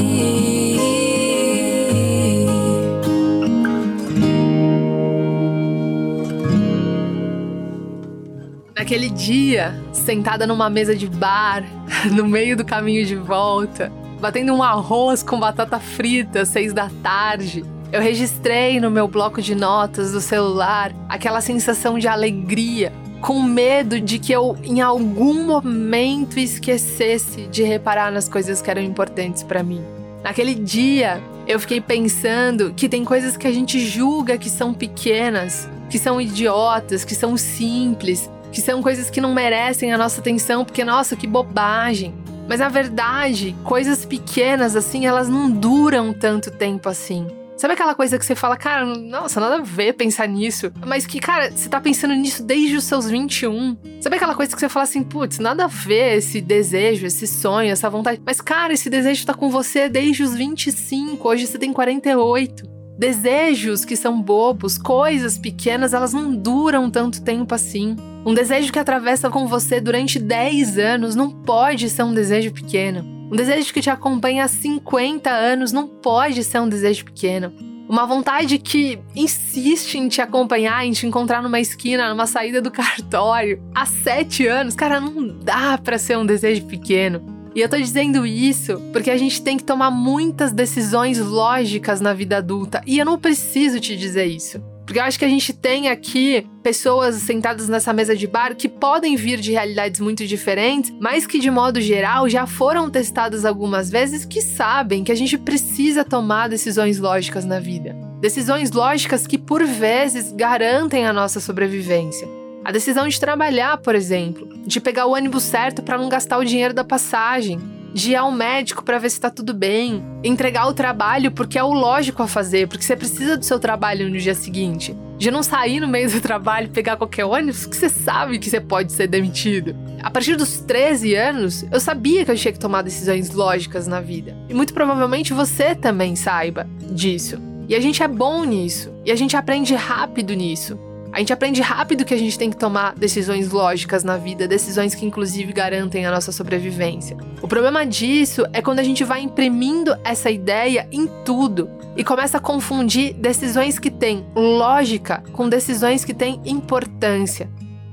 Naquele 8.92 9.08
dia, 9.08 9.74
sentada 9.90 10.46
numa 10.46 10.68
mesa 10.68 10.94
de 10.94 11.08
bar, 11.08 11.64
no 12.12 12.26
meio 12.26 12.54
do 12.54 12.62
caminho 12.62 13.06
de 13.06 13.16
volta, 13.16 13.90
batendo 14.20 14.52
um 14.52 14.62
arroz 14.62 15.22
com 15.22 15.40
batata 15.40 15.80
frita 15.80 16.42
às 16.42 16.50
seis 16.50 16.74
da 16.74 16.90
tarde, 17.02 17.64
eu 17.90 18.02
registrei 18.02 18.78
no 18.78 18.90
meu 18.90 19.08
bloco 19.08 19.40
de 19.40 19.54
notas 19.54 20.12
do 20.12 20.20
celular 20.20 20.92
aquela 21.08 21.40
sensação 21.40 21.98
de 21.98 22.06
alegria, 22.06 22.92
com 23.22 23.40
medo 23.40 23.98
de 23.98 24.18
que 24.18 24.30
eu 24.30 24.58
em 24.62 24.82
algum 24.82 25.46
momento 25.46 26.38
esquecesse 26.38 27.46
de 27.46 27.62
reparar 27.62 28.12
nas 28.12 28.28
coisas 28.28 28.60
que 28.60 28.70
eram 28.70 28.82
importantes 28.82 29.42
para 29.42 29.62
mim. 29.62 29.82
Naquele 30.22 30.54
dia, 30.54 31.18
eu 31.48 31.58
fiquei 31.58 31.80
pensando 31.80 32.74
que 32.76 32.90
tem 32.90 33.06
coisas 33.06 33.38
que 33.38 33.46
a 33.46 33.52
gente 33.52 33.80
julga 33.80 34.36
que 34.36 34.50
são 34.50 34.74
pequenas, 34.74 35.66
que 35.88 35.98
são 35.98 36.20
idiotas, 36.20 37.06
que 37.06 37.14
são 37.14 37.38
simples, 37.38 38.30
que 38.52 38.60
são 38.60 38.82
coisas 38.82 39.10
que 39.10 39.20
não 39.20 39.34
merecem 39.34 39.92
a 39.92 39.98
nossa 39.98 40.20
atenção, 40.20 40.64
porque, 40.64 40.84
nossa, 40.84 41.16
que 41.16 41.26
bobagem. 41.26 42.14
Mas 42.48 42.60
na 42.60 42.68
verdade, 42.68 43.56
coisas 43.64 44.04
pequenas 44.04 44.76
assim, 44.76 45.06
elas 45.06 45.28
não 45.28 45.50
duram 45.50 46.12
tanto 46.12 46.50
tempo 46.50 46.88
assim. 46.88 47.26
Sabe 47.56 47.74
aquela 47.74 47.94
coisa 47.94 48.18
que 48.18 48.26
você 48.26 48.34
fala, 48.34 48.56
cara, 48.56 48.84
nossa, 48.84 49.38
nada 49.38 49.56
a 49.56 49.62
ver 49.62 49.92
pensar 49.92 50.26
nisso, 50.26 50.72
mas 50.84 51.06
que, 51.06 51.20
cara, 51.20 51.48
você 51.50 51.68
tá 51.68 51.80
pensando 51.80 52.12
nisso 52.12 52.42
desde 52.42 52.76
os 52.76 52.82
seus 52.82 53.08
21. 53.08 53.76
Sabe 54.00 54.16
aquela 54.16 54.34
coisa 54.34 54.52
que 54.52 54.58
você 54.58 54.68
fala 54.68 54.82
assim, 54.82 55.04
putz, 55.04 55.38
nada 55.38 55.64
a 55.64 55.68
ver 55.68 56.18
esse 56.18 56.40
desejo, 56.40 57.06
esse 57.06 57.24
sonho, 57.24 57.70
essa 57.70 57.88
vontade, 57.88 58.20
mas, 58.26 58.40
cara, 58.40 58.72
esse 58.72 58.90
desejo 58.90 59.24
tá 59.24 59.32
com 59.32 59.48
você 59.48 59.88
desde 59.88 60.24
os 60.24 60.34
25, 60.34 61.28
hoje 61.28 61.46
você 61.46 61.56
tem 61.56 61.72
48. 61.72 62.81
Desejos 63.02 63.84
que 63.84 63.96
são 63.96 64.22
bobos, 64.22 64.78
coisas 64.78 65.36
pequenas, 65.36 65.92
elas 65.92 66.12
não 66.12 66.32
duram 66.32 66.88
tanto 66.88 67.20
tempo 67.20 67.52
assim. 67.52 67.96
Um 68.24 68.32
desejo 68.32 68.72
que 68.72 68.78
atravessa 68.78 69.28
com 69.28 69.48
você 69.48 69.80
durante 69.80 70.20
10 70.20 70.78
anos 70.78 71.16
não 71.16 71.28
pode 71.28 71.90
ser 71.90 72.04
um 72.04 72.14
desejo 72.14 72.52
pequeno. 72.52 73.02
Um 73.28 73.34
desejo 73.34 73.74
que 73.74 73.80
te 73.80 73.90
acompanha 73.90 74.44
há 74.44 74.48
50 74.48 75.28
anos 75.28 75.72
não 75.72 75.88
pode 75.88 76.44
ser 76.44 76.60
um 76.60 76.68
desejo 76.68 77.06
pequeno. 77.06 77.52
Uma 77.88 78.06
vontade 78.06 78.56
que 78.56 79.00
insiste 79.16 79.98
em 79.98 80.06
te 80.06 80.22
acompanhar, 80.22 80.86
em 80.86 80.92
te 80.92 81.04
encontrar 81.04 81.42
numa 81.42 81.58
esquina, 81.58 82.08
numa 82.08 82.28
saída 82.28 82.62
do 82.62 82.70
cartório, 82.70 83.60
há 83.74 83.84
7 83.84 84.46
anos, 84.46 84.76
cara, 84.76 85.00
não 85.00 85.26
dá 85.26 85.76
para 85.76 85.98
ser 85.98 86.16
um 86.16 86.24
desejo 86.24 86.66
pequeno. 86.66 87.41
E 87.54 87.60
eu 87.60 87.68
tô 87.68 87.76
dizendo 87.76 88.24
isso 88.24 88.80
porque 88.92 89.10
a 89.10 89.16
gente 89.16 89.42
tem 89.42 89.56
que 89.56 89.64
tomar 89.64 89.90
muitas 89.90 90.52
decisões 90.52 91.18
lógicas 91.18 92.00
na 92.00 92.14
vida 92.14 92.38
adulta, 92.38 92.82
e 92.86 92.98
eu 92.98 93.04
não 93.04 93.18
preciso 93.18 93.78
te 93.78 93.96
dizer 93.96 94.24
isso. 94.24 94.60
Porque 94.84 94.98
eu 94.98 95.04
acho 95.04 95.18
que 95.18 95.24
a 95.24 95.28
gente 95.28 95.52
tem 95.52 95.88
aqui 95.88 96.46
pessoas 96.62 97.14
sentadas 97.16 97.68
nessa 97.68 97.92
mesa 97.92 98.16
de 98.16 98.26
bar 98.26 98.54
que 98.54 98.68
podem 98.68 99.16
vir 99.16 99.38
de 99.38 99.52
realidades 99.52 100.00
muito 100.00 100.26
diferentes, 100.26 100.92
mas 101.00 101.26
que 101.26 101.38
de 101.38 101.50
modo 101.50 101.80
geral 101.80 102.28
já 102.28 102.46
foram 102.46 102.90
testadas 102.90 103.44
algumas 103.44 103.90
vezes 103.90 104.24
que 104.24 104.42
sabem 104.42 105.04
que 105.04 105.12
a 105.12 105.14
gente 105.14 105.38
precisa 105.38 106.04
tomar 106.04 106.48
decisões 106.48 106.98
lógicas 106.98 107.44
na 107.44 107.60
vida. 107.60 107.94
Decisões 108.20 108.70
lógicas 108.70 109.26
que 109.26 109.38
por 109.38 109.64
vezes 109.64 110.32
garantem 110.32 111.06
a 111.06 111.12
nossa 111.12 111.40
sobrevivência. 111.40 112.41
A 112.64 112.70
decisão 112.70 113.08
de 113.08 113.18
trabalhar, 113.18 113.76
por 113.78 113.94
exemplo, 113.94 114.48
de 114.64 114.80
pegar 114.80 115.06
o 115.06 115.14
ônibus 115.14 115.42
certo 115.42 115.82
para 115.82 115.98
não 115.98 116.08
gastar 116.08 116.38
o 116.38 116.44
dinheiro 116.44 116.72
da 116.72 116.84
passagem, 116.84 117.60
de 117.92 118.12
ir 118.12 118.16
ao 118.16 118.30
médico 118.30 118.84
para 118.84 118.98
ver 118.98 119.10
se 119.10 119.16
está 119.16 119.28
tudo 119.28 119.52
bem, 119.52 120.02
entregar 120.22 120.68
o 120.68 120.72
trabalho 120.72 121.32
porque 121.32 121.58
é 121.58 121.64
o 121.64 121.72
lógico 121.72 122.22
a 122.22 122.28
fazer, 122.28 122.68
porque 122.68 122.84
você 122.84 122.96
precisa 122.96 123.36
do 123.36 123.44
seu 123.44 123.58
trabalho 123.58 124.08
no 124.08 124.16
dia 124.16 124.34
seguinte, 124.34 124.96
de 125.18 125.28
não 125.28 125.42
sair 125.42 125.80
no 125.80 125.88
meio 125.88 126.08
do 126.08 126.20
trabalho 126.20 126.66
e 126.66 126.70
pegar 126.70 126.96
qualquer 126.96 127.24
ônibus 127.24 127.66
que 127.66 127.76
você 127.76 127.88
sabe 127.88 128.38
que 128.38 128.48
você 128.48 128.60
pode 128.60 128.92
ser 128.92 129.08
demitido. 129.08 129.76
A 130.00 130.08
partir 130.10 130.36
dos 130.36 130.60
13 130.60 131.14
anos, 131.16 131.64
eu 131.70 131.80
sabia 131.80 132.24
que 132.24 132.30
eu 132.30 132.36
tinha 132.36 132.52
que 132.52 132.60
tomar 132.60 132.82
decisões 132.82 133.30
lógicas 133.30 133.88
na 133.88 134.00
vida. 134.00 134.36
E 134.48 134.54
muito 134.54 134.72
provavelmente 134.72 135.34
você 135.34 135.74
também 135.74 136.14
saiba 136.14 136.66
disso. 136.92 137.38
E 137.68 137.74
a 137.74 137.80
gente 137.80 138.02
é 138.02 138.08
bom 138.08 138.44
nisso, 138.44 138.92
e 139.04 139.10
a 139.10 139.16
gente 139.16 139.36
aprende 139.36 139.74
rápido 139.74 140.32
nisso. 140.32 140.78
A 141.12 141.18
gente 141.18 141.32
aprende 141.32 141.60
rápido 141.60 142.06
que 142.06 142.14
a 142.14 142.18
gente 142.18 142.38
tem 142.38 142.48
que 142.48 142.56
tomar 142.56 142.94
decisões 142.94 143.50
lógicas 143.52 144.02
na 144.02 144.16
vida, 144.16 144.48
decisões 144.48 144.94
que 144.94 145.04
inclusive 145.04 145.52
garantem 145.52 146.06
a 146.06 146.10
nossa 146.10 146.32
sobrevivência. 146.32 147.18
O 147.42 147.46
problema 147.46 147.84
disso 147.84 148.46
é 148.50 148.62
quando 148.62 148.78
a 148.78 148.82
gente 148.82 149.04
vai 149.04 149.20
imprimindo 149.20 149.94
essa 150.02 150.30
ideia 150.30 150.88
em 150.90 151.06
tudo 151.22 151.68
e 151.94 152.02
começa 152.02 152.38
a 152.38 152.40
confundir 152.40 153.12
decisões 153.12 153.78
que 153.78 153.90
têm 153.90 154.24
lógica 154.34 155.22
com 155.32 155.50
decisões 155.50 156.02
que 156.02 156.14
têm 156.14 156.40
importância. 156.46 157.50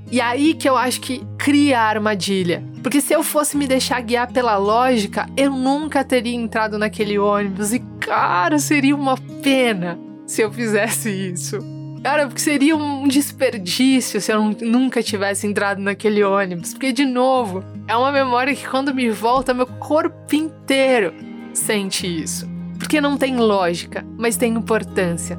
E 0.10 0.22
aí 0.22 0.54
que 0.54 0.70
eu 0.70 0.78
acho 0.78 1.02
que 1.02 1.22
cria 1.38 1.82
a 1.82 1.90
armadilha. 1.90 2.64
Porque 2.82 3.02
se 3.02 3.14
eu 3.14 3.22
fosse 3.22 3.58
me 3.58 3.68
deixar 3.68 4.00
guiar 4.02 4.32
pela 4.32 4.56
lógica, 4.56 5.28
eu 5.36 5.52
nunca 5.52 6.06
teria 6.06 6.36
entrado 6.36 6.78
naquele 6.78 7.20
ônibus. 7.20 7.74
E, 7.74 7.80
cara, 8.00 8.58
seria 8.60 8.96
uma 8.96 9.18
pena 9.44 10.00
se 10.26 10.42
eu 10.42 10.52
fizesse 10.52 11.10
isso. 11.10 11.79
Cara, 12.02 12.28
porque 12.28 12.42
seria 12.42 12.78
um 12.78 13.08
desperdício 13.08 14.22
se 14.22 14.32
eu 14.32 14.42
nunca 14.62 15.04
tivesse 15.04 15.46
entrado 15.46 15.82
naquele 15.82 16.24
ônibus. 16.24 16.74
Porque, 16.74 16.94
de 16.94 17.06
novo, 17.06 17.64
é 17.88 17.96
uma 17.96 18.12
memória 18.12 18.56
que 18.56 18.68
quando 18.68 18.94
me 18.94 19.10
volta, 19.10 19.54
meu 19.54 19.68
corpo 19.68 20.34
inteiro 20.34 21.14
sente 21.54 22.08
isso. 22.08 22.50
Porque 22.78 23.02
não 23.02 23.18
tem 23.18 23.36
lógica, 23.36 24.06
mas 24.18 24.38
tem 24.38 24.54
importância. 24.54 25.38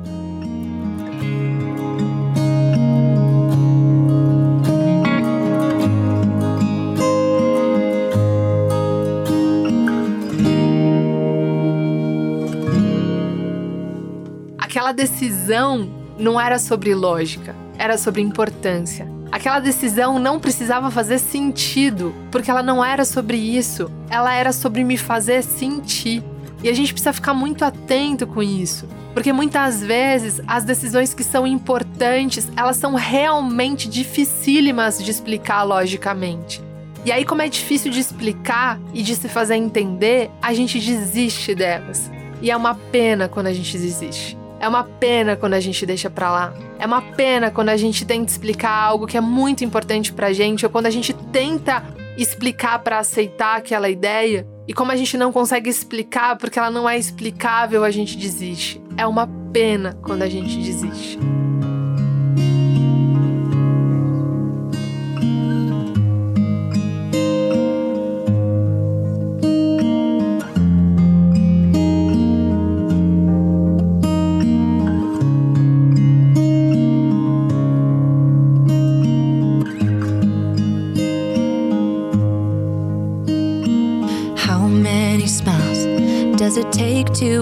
Aquela 14.58 14.92
decisão 14.92 15.99
não 16.20 16.40
era 16.40 16.58
sobre 16.58 16.94
lógica, 16.94 17.56
era 17.78 17.96
sobre 17.96 18.20
importância. 18.20 19.08
Aquela 19.32 19.60
decisão 19.60 20.18
não 20.18 20.38
precisava 20.38 20.90
fazer 20.90 21.18
sentido, 21.18 22.14
porque 22.30 22.50
ela 22.50 22.62
não 22.62 22.84
era 22.84 23.04
sobre 23.04 23.36
isso, 23.36 23.90
ela 24.10 24.34
era 24.34 24.52
sobre 24.52 24.84
me 24.84 24.96
fazer 24.96 25.42
sentir. 25.42 26.22
E 26.62 26.68
a 26.68 26.74
gente 26.74 26.92
precisa 26.92 27.12
ficar 27.12 27.32
muito 27.32 27.64
atento 27.64 28.26
com 28.26 28.42
isso, 28.42 28.86
porque 29.14 29.32
muitas 29.32 29.82
vezes 29.82 30.42
as 30.46 30.64
decisões 30.64 31.14
que 31.14 31.24
são 31.24 31.46
importantes, 31.46 32.50
elas 32.56 32.76
são 32.76 32.94
realmente 32.94 33.88
dificílimas 33.88 35.02
de 35.02 35.10
explicar 35.10 35.62
logicamente. 35.62 36.60
E 37.02 37.10
aí, 37.10 37.24
como 37.24 37.40
é 37.40 37.48
difícil 37.48 37.90
de 37.90 37.98
explicar 37.98 38.78
e 38.92 39.02
de 39.02 39.16
se 39.16 39.26
fazer 39.26 39.54
entender, 39.54 40.30
a 40.42 40.52
gente 40.52 40.78
desiste 40.78 41.54
delas. 41.54 42.10
E 42.42 42.50
é 42.50 42.56
uma 42.56 42.74
pena 42.74 43.26
quando 43.26 43.46
a 43.46 43.54
gente 43.54 43.78
desiste. 43.78 44.39
É 44.60 44.68
uma 44.68 44.84
pena 44.84 45.36
quando 45.36 45.54
a 45.54 45.60
gente 45.60 45.86
deixa 45.86 46.10
pra 46.10 46.30
lá. 46.30 46.54
É 46.78 46.84
uma 46.84 47.00
pena 47.00 47.50
quando 47.50 47.70
a 47.70 47.76
gente 47.78 48.04
tenta 48.04 48.30
explicar 48.30 48.70
algo 48.70 49.06
que 49.06 49.16
é 49.16 49.20
muito 49.20 49.64
importante 49.64 50.12
pra 50.12 50.34
gente, 50.34 50.66
ou 50.66 50.70
quando 50.70 50.84
a 50.84 50.90
gente 50.90 51.14
tenta 51.14 51.82
explicar 52.14 52.78
para 52.80 52.98
aceitar 52.98 53.56
aquela 53.56 53.88
ideia, 53.88 54.46
e 54.68 54.74
como 54.74 54.92
a 54.92 54.96
gente 54.96 55.16
não 55.16 55.32
consegue 55.32 55.70
explicar 55.70 56.36
porque 56.36 56.58
ela 56.58 56.70
não 56.70 56.86
é 56.86 56.98
explicável, 56.98 57.82
a 57.82 57.90
gente 57.90 58.18
desiste. 58.18 58.80
É 58.98 59.06
uma 59.06 59.26
pena 59.50 59.98
quando 60.02 60.22
a 60.22 60.28
gente 60.28 60.58
desiste. 60.58 61.18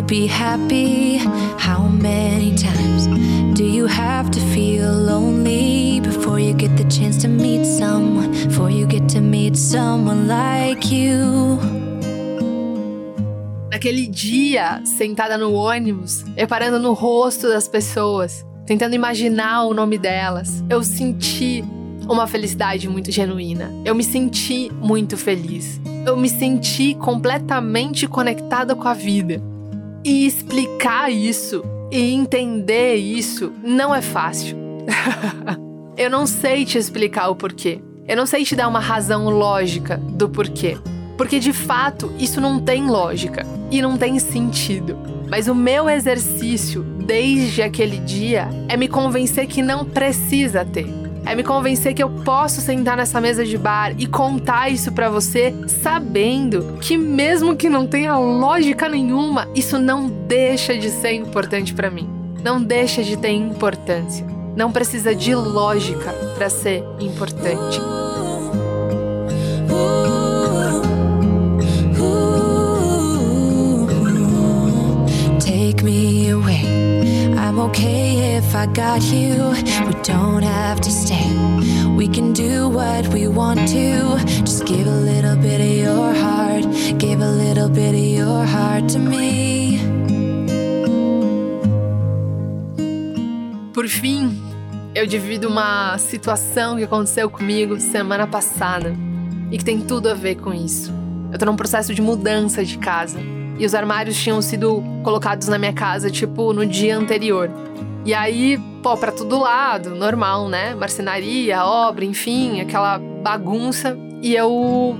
Be 0.09 0.27
happy? 0.27 1.19
How 1.59 1.87
many 1.87 2.57
times 2.57 3.07
do 3.55 3.63
you 3.63 3.87
have 3.87 4.31
to 4.31 4.41
feel 4.55 4.91
lonely 4.91 6.01
before 6.01 6.41
you 6.41 6.55
get 6.55 6.75
the 6.79 6.85
chance 6.85 7.19
to 7.19 7.29
meet 7.29 7.67
someone? 7.67 8.33
Before 8.49 8.71
you 8.71 8.87
get 8.87 9.07
to 9.11 9.21
meet 9.21 9.55
someone 9.55 10.27
like 10.27 10.91
you? 10.91 11.59
Naquele 13.71 14.07
dia, 14.07 14.81
sentada 14.85 15.37
no 15.37 15.53
ônibus, 15.53 16.25
reparando 16.35 16.79
no 16.79 16.95
rosto 16.95 17.47
das 17.47 17.69
pessoas, 17.69 18.47
tentando 18.65 18.95
imaginar 18.95 19.65
o 19.67 19.75
nome 19.75 19.99
delas, 19.99 20.65
eu 20.71 20.83
senti 20.83 21.63
uma 22.09 22.27
felicidade 22.27 22.89
muito 22.89 23.13
genuína. 23.13 23.71
Eu 23.85 23.95
me 23.95 24.03
senti 24.03 24.73
muito 24.81 25.19
feliz. 25.19 25.79
Eu 26.07 26.17
me 26.17 26.31
senti 26.31 26.95
completamente 26.95 28.09
conectada 28.09 28.75
com 28.75 28.89
a 28.89 28.95
vida. 28.95 29.43
E 30.05 30.27
explicar 30.27 31.11
isso 31.11 31.63
e 31.91 32.13
entender 32.13 32.97
isso 32.97 33.53
não 33.63 33.95
é 33.95 34.01
fácil. 34.01 34.57
eu 35.97 36.11
não 36.11 36.27
sei 36.27 36.65
te 36.65 36.79
explicar 36.79 37.29
o 37.29 37.37
porquê. 37.37 37.81
Eu 38.07 38.17
não 38.17 38.27
sei 38.27 38.45
te 38.45 38.57
dar 38.57 38.69
uma 38.69 38.81
razão 38.81 39.29
lógica 39.29 39.97
do 39.97 40.29
porquê. 40.29 40.79
Porque 41.17 41.39
de 41.39 41.53
fato 41.53 42.13
isso 42.19 42.41
não 42.41 42.61
tem 42.61 42.87
lógica 42.87 43.45
e 43.71 43.83
não 43.83 43.97
tem 43.97 44.19
sentido. 44.19 44.97
Mas 45.29 45.49
o 45.49 45.55
meu 45.55 45.91
exercício 45.91 46.83
desde 46.83 47.63
aquele 47.63 47.99
dia 47.99 48.49
é 48.69 48.77
me 48.77 48.89
convencer 48.89 49.47
que 49.47 49.61
não 49.61 49.85
precisa 49.85 50.65
ter 50.65 51.08
é 51.29 51.35
me 51.35 51.45
convencer 51.45 51.93
que 51.93 52.03
eu 52.03 52.09
posso 52.09 52.63
sentar 52.63 52.97
nessa 52.97 53.21
mesa 53.21 53.45
de 53.45 53.59
bar 53.59 53.95
e 53.99 54.07
contar 54.07 54.71
isso 54.71 54.91
para 54.91 55.11
você, 55.11 55.55
sabendo 55.83 56.79
que 56.81 56.97
mesmo 56.97 57.55
que 57.55 57.69
não 57.69 57.87
tenha 57.87 58.17
lógica 58.17 58.89
nenhuma, 58.89 59.47
isso 59.55 59.79
não 59.79 60.09
deixa 60.09 60.77
de 60.77 60.89
ser 60.89 61.13
importante 61.13 61.75
para 61.75 61.91
mim. 61.91 62.09
Não 62.43 62.63
deixa 62.63 63.03
de 63.03 63.15
ter 63.17 63.33
importância. 63.33 64.27
Não 64.57 64.73
precisa 64.73 65.15
de 65.15 65.35
lógica 65.35 66.13
para 66.35 66.49
ser 66.49 66.83
importante. 66.99 67.79
Okay 77.61 78.37
if 78.37 78.55
I 78.55 78.67
got 78.67 79.03
you. 79.13 79.51
We 79.87 79.95
don't 80.03 80.43
have 80.43 80.81
to 80.81 80.91
stay. 80.91 81.31
We 81.97 82.09
can 82.09 82.33
do 82.33 82.69
what 82.69 83.09
we 83.09 83.29
want 83.29 83.69
to. 83.69 84.19
Just 84.45 84.65
give 84.65 84.87
a 84.87 85.01
little 85.01 85.37
bit 85.37 85.61
of 85.61 85.67
your 85.67 86.15
heart. 86.15 86.65
Give 86.99 87.21
a 87.21 87.31
little 87.31 87.69
bit 87.69 87.95
of 87.95 88.01
your 88.01 88.45
heart 88.45 88.89
to 88.93 88.99
me. 88.99 89.79
Por 93.73 93.89
fim, 93.89 94.37
eu 94.95 95.07
divido 95.07 95.49
uma 95.49 95.97
situação 95.99 96.77
que 96.77 96.85
aconteceu 96.85 97.31
comigo 97.31 97.79
semana 97.81 98.27
passada 98.27 98.95
e 99.51 99.59
que 99.59 99.65
tem 99.65 99.81
tudo 99.81 100.09
a 100.09 100.15
ver 100.15 100.37
com 100.37 100.53
isso. 100.53 100.93
Eu 101.33 101.39
tô 101.39 101.47
num 101.47 101.57
processo 101.57 101.95
de 101.95 102.03
mudança 102.03 102.65
de 102.65 102.79
casa 102.79 103.38
e 103.59 103.67
os 103.67 103.75
armários 103.75 104.17
tinham 104.17 104.41
sido 104.41 104.83
colocados 105.03 105.49
na 105.49 105.59
minha 105.59 105.73
casa, 105.73 106.11
tipo, 106.11 106.53
no 106.53 106.65
dia 106.65 106.97
anterior. 106.97 107.51
E 108.05 108.15
aí, 108.15 108.59
pô, 108.83 108.97
pra 108.97 109.13
todo 109.13 109.39
lado, 109.39 109.91
normal, 109.91 110.49
né? 110.49 110.75
Marcenaria, 110.75 111.65
obra, 111.65 112.05
enfim, 112.05 112.61
aquela 112.61 112.99
bagunça. 112.99 113.97
E 114.23 114.35
eu 114.35 114.97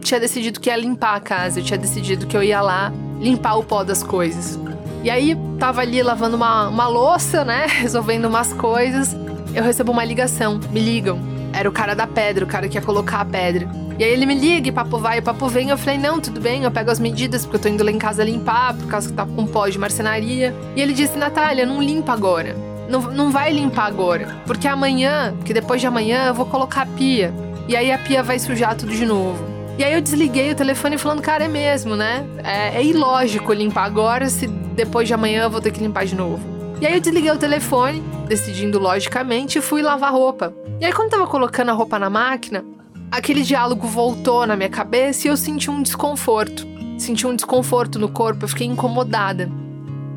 tinha 0.00 0.20
decidido 0.20 0.60
que 0.60 0.70
ia 0.70 0.76
limpar 0.76 1.16
a 1.16 1.20
casa, 1.20 1.60
eu 1.60 1.64
tinha 1.64 1.78
decidido 1.78 2.26
que 2.26 2.36
eu 2.36 2.42
ia 2.42 2.60
lá 2.60 2.92
limpar 3.20 3.56
o 3.56 3.64
pó 3.64 3.82
das 3.82 4.02
coisas. 4.02 4.58
E 5.02 5.10
aí, 5.10 5.36
tava 5.58 5.80
ali 5.80 6.02
lavando 6.02 6.36
uma, 6.36 6.68
uma 6.68 6.88
louça, 6.88 7.44
né? 7.44 7.66
Resolvendo 7.80 8.26
umas 8.26 8.52
coisas. 8.52 9.16
Eu 9.54 9.62
recebo 9.62 9.92
uma 9.92 10.04
ligação. 10.04 10.60
Me 10.70 10.80
ligam. 10.80 11.18
Era 11.52 11.68
o 11.68 11.72
cara 11.72 11.94
da 11.94 12.06
pedra, 12.06 12.44
o 12.44 12.48
cara 12.48 12.68
que 12.68 12.76
ia 12.76 12.82
colocar 12.82 13.20
a 13.20 13.24
pedra. 13.24 13.68
E 13.98 14.04
aí 14.04 14.12
ele 14.12 14.26
me 14.26 14.34
liga, 14.34 14.68
e 14.68 14.72
papo 14.72 14.96
vai, 14.98 15.20
papo 15.20 15.48
vem. 15.48 15.70
Eu 15.70 15.76
falei, 15.76 15.98
não, 15.98 16.20
tudo 16.20 16.40
bem, 16.40 16.62
eu 16.62 16.70
pego 16.70 16.90
as 16.90 17.00
medidas, 17.00 17.44
porque 17.44 17.56
eu 17.56 17.60
tô 17.62 17.68
indo 17.68 17.82
lá 17.82 17.90
em 17.90 17.98
casa 17.98 18.22
limpar, 18.22 18.74
por 18.74 18.86
causa 18.86 19.08
que 19.08 19.14
tá 19.14 19.26
com 19.26 19.44
pó 19.44 19.66
de 19.66 19.76
marcenaria. 19.76 20.54
E 20.76 20.80
ele 20.80 20.92
disse, 20.92 21.18
Natália, 21.18 21.66
não 21.66 21.82
limpa 21.82 22.12
agora. 22.12 22.54
Não, 22.88 23.00
não 23.00 23.32
vai 23.32 23.52
limpar 23.52 23.86
agora. 23.86 24.36
Porque 24.46 24.68
amanhã, 24.68 25.34
que 25.44 25.52
depois 25.52 25.80
de 25.80 25.88
amanhã, 25.88 26.26
eu 26.26 26.34
vou 26.34 26.46
colocar 26.46 26.82
a 26.82 26.86
pia. 26.86 27.34
E 27.66 27.76
aí 27.76 27.90
a 27.90 27.98
pia 27.98 28.22
vai 28.22 28.38
sujar 28.38 28.76
tudo 28.76 28.92
de 28.92 29.04
novo. 29.04 29.44
E 29.76 29.84
aí 29.84 29.92
eu 29.92 30.00
desliguei 30.00 30.52
o 30.52 30.54
telefone 30.54 30.96
falando, 30.96 31.20
cara, 31.20 31.44
é 31.44 31.48
mesmo, 31.48 31.96
né? 31.96 32.24
É, 32.42 32.78
é 32.78 32.84
ilógico 32.84 33.52
limpar 33.52 33.84
agora 33.84 34.28
se 34.28 34.46
depois 34.46 35.08
de 35.08 35.14
amanhã 35.14 35.42
eu 35.42 35.50
vou 35.50 35.60
ter 35.60 35.72
que 35.72 35.80
limpar 35.80 36.06
de 36.06 36.14
novo. 36.14 36.40
E 36.80 36.86
aí 36.86 36.94
eu 36.94 37.00
desliguei 37.00 37.30
o 37.32 37.36
telefone, 37.36 38.00
decidindo 38.28 38.78
logicamente, 38.78 39.58
e 39.58 39.60
fui 39.60 39.82
lavar 39.82 40.12
roupa. 40.12 40.54
E 40.80 40.84
aí 40.84 40.92
quando 40.92 41.12
eu 41.12 41.18
tava 41.18 41.26
colocando 41.26 41.70
a 41.70 41.72
roupa 41.72 41.98
na 41.98 42.08
máquina, 42.08 42.64
aquele 43.10 43.42
diálogo 43.42 43.86
voltou 43.86 44.46
na 44.46 44.56
minha 44.56 44.68
cabeça 44.68 45.26
e 45.26 45.30
eu 45.30 45.36
senti 45.36 45.70
um 45.70 45.82
desconforto. 45.82 46.66
Senti 46.98 47.26
um 47.26 47.34
desconforto 47.34 47.98
no 47.98 48.08
corpo, 48.08 48.44
eu 48.44 48.48
fiquei 48.48 48.66
incomodada. 48.66 49.50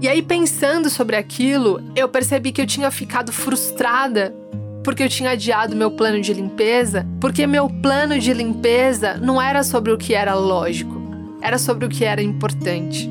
E 0.01 0.07
aí, 0.07 0.21
pensando 0.21 0.89
sobre 0.89 1.15
aquilo, 1.15 1.79
eu 1.95 2.09
percebi 2.09 2.51
que 2.51 2.61
eu 2.61 2.65
tinha 2.65 2.89
ficado 2.89 3.31
frustrada 3.31 4.35
porque 4.83 5.03
eu 5.03 5.09
tinha 5.09 5.31
adiado 5.31 5.75
meu 5.75 5.91
plano 5.91 6.19
de 6.19 6.33
limpeza, 6.33 7.07
porque 7.19 7.45
meu 7.45 7.69
plano 7.69 8.19
de 8.19 8.33
limpeza 8.33 9.15
não 9.17 9.41
era 9.41 9.63
sobre 9.63 9.91
o 9.91 9.97
que 9.97 10.13
era 10.13 10.33
lógico, 10.33 10.99
era 11.41 11.57
sobre 11.57 11.85
o 11.85 11.89
que 11.89 12.03
era 12.03 12.21
importante. 12.21 13.09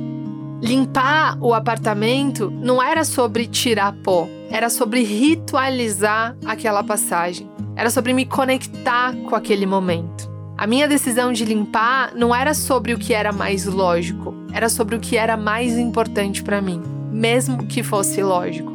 Limpar 0.61 1.39
o 1.41 1.55
apartamento 1.55 2.51
não 2.51 2.83
era 2.83 3.05
sobre 3.05 3.47
tirar 3.47 3.95
pó, 4.03 4.29
era 4.51 4.69
sobre 4.69 5.03
ritualizar 5.03 6.37
aquela 6.45 6.83
passagem. 6.83 7.50
Era 7.81 7.89
sobre 7.89 8.13
me 8.13 8.27
conectar 8.27 9.17
com 9.27 9.35
aquele 9.35 9.65
momento. 9.65 10.31
A 10.55 10.67
minha 10.67 10.87
decisão 10.87 11.33
de 11.33 11.47
limpar 11.47 12.15
não 12.15 12.35
era 12.35 12.53
sobre 12.53 12.93
o 12.93 12.99
que 12.99 13.15
era 13.15 13.33
mais 13.33 13.65
lógico, 13.65 14.35
era 14.53 14.69
sobre 14.69 14.97
o 14.97 15.01
que 15.01 15.17
era 15.17 15.35
mais 15.35 15.79
importante 15.79 16.43
para 16.43 16.61
mim, 16.61 16.83
mesmo 17.11 17.65
que 17.65 17.83
fosse 17.83 18.23
lógico. 18.23 18.71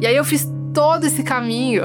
E 0.00 0.06
aí 0.06 0.14
eu 0.14 0.24
fiz 0.24 0.48
todo 0.72 1.06
esse 1.06 1.24
caminho 1.24 1.82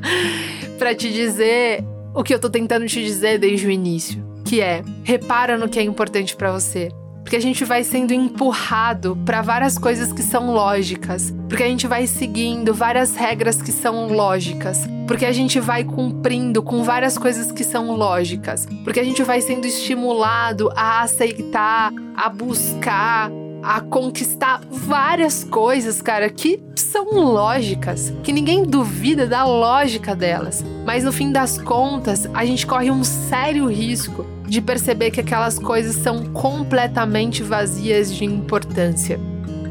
para 0.80 0.94
te 0.94 1.12
dizer 1.12 1.84
o 2.14 2.22
que 2.22 2.32
eu 2.32 2.38
tô 2.38 2.48
tentando 2.48 2.86
te 2.86 3.04
dizer 3.04 3.38
desde 3.38 3.66
o 3.66 3.70
início, 3.70 4.24
que 4.42 4.62
é: 4.62 4.82
repara 5.02 5.58
no 5.58 5.68
que 5.68 5.78
é 5.78 5.82
importante 5.82 6.34
para 6.34 6.50
você. 6.50 6.88
Porque 7.24 7.36
a 7.36 7.40
gente 7.40 7.64
vai 7.64 7.82
sendo 7.82 8.12
empurrado 8.12 9.16
para 9.24 9.40
várias 9.40 9.78
coisas 9.78 10.12
que 10.12 10.22
são 10.22 10.52
lógicas, 10.52 11.34
porque 11.48 11.62
a 11.62 11.66
gente 11.66 11.86
vai 11.86 12.06
seguindo 12.06 12.74
várias 12.74 13.16
regras 13.16 13.62
que 13.62 13.72
são 13.72 14.08
lógicas, 14.08 14.86
porque 15.08 15.24
a 15.24 15.32
gente 15.32 15.58
vai 15.58 15.84
cumprindo 15.84 16.62
com 16.62 16.84
várias 16.84 17.16
coisas 17.16 17.50
que 17.50 17.64
são 17.64 17.96
lógicas, 17.96 18.68
porque 18.84 19.00
a 19.00 19.04
gente 19.04 19.22
vai 19.22 19.40
sendo 19.40 19.66
estimulado 19.66 20.70
a 20.76 21.00
aceitar, 21.00 21.90
a 22.14 22.28
buscar, 22.28 23.30
a 23.62 23.80
conquistar 23.80 24.60
várias 24.70 25.44
coisas, 25.44 26.02
cara, 26.02 26.28
que 26.28 26.62
são 26.76 27.06
lógicas, 27.10 28.12
que 28.22 28.32
ninguém 28.32 28.64
duvida 28.64 29.26
da 29.26 29.44
lógica 29.44 30.14
delas. 30.14 30.62
Mas 30.84 31.04
no 31.04 31.12
fim 31.12 31.32
das 31.32 31.56
contas, 31.56 32.28
a 32.34 32.44
gente 32.44 32.66
corre 32.66 32.90
um 32.90 33.02
sério 33.02 33.66
risco 33.66 34.26
de 34.54 34.62
perceber 34.62 35.10
que 35.10 35.20
aquelas 35.20 35.58
coisas 35.58 35.96
são 35.96 36.26
completamente 36.26 37.42
vazias 37.42 38.14
de 38.14 38.24
importância. 38.24 39.18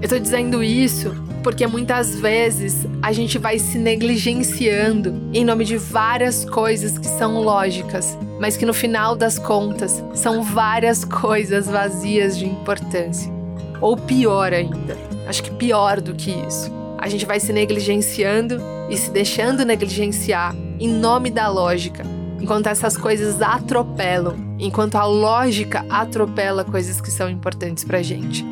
Eu 0.01 0.09
tô 0.09 0.19
dizendo 0.19 0.61
isso 0.61 1.15
porque 1.41 1.65
muitas 1.65 2.19
vezes 2.19 2.85
a 3.01 3.13
gente 3.13 3.37
vai 3.37 3.57
se 3.57 3.77
negligenciando 3.77 5.29
em 5.33 5.45
nome 5.45 5.63
de 5.63 5.77
várias 5.77 6.43
coisas 6.43 6.97
que 6.97 7.07
são 7.07 7.41
lógicas, 7.41 8.17
mas 8.41 8.57
que 8.57 8.65
no 8.65 8.73
final 8.73 9.15
das 9.15 9.39
contas 9.39 10.03
são 10.13 10.43
várias 10.43 11.05
coisas 11.05 11.67
vazias 11.67 12.37
de 12.37 12.45
importância. 12.45 13.31
Ou 13.79 13.95
pior 13.95 14.51
ainda, 14.51 14.97
acho 15.27 15.43
que 15.43 15.51
pior 15.51 16.01
do 16.01 16.13
que 16.13 16.31
isso, 16.45 16.69
a 16.97 17.07
gente 17.07 17.25
vai 17.25 17.39
se 17.39 17.53
negligenciando 17.53 18.61
e 18.89 18.97
se 18.97 19.11
deixando 19.11 19.63
negligenciar 19.63 20.53
em 20.77 20.89
nome 20.89 21.29
da 21.29 21.47
lógica, 21.47 22.03
enquanto 22.41 22.67
essas 22.67 22.97
coisas 22.97 23.41
atropelam, 23.41 24.42
enquanto 24.63 24.95
a 24.95 25.05
lógica 25.05 25.85
atropela 25.89 26.63
coisas 26.63 27.01
que 27.01 27.11
são 27.11 27.29
importantes 27.29 27.83
pra 27.83 28.01
gente. 28.01 28.45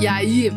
E 0.00 0.08
aí, 0.08 0.50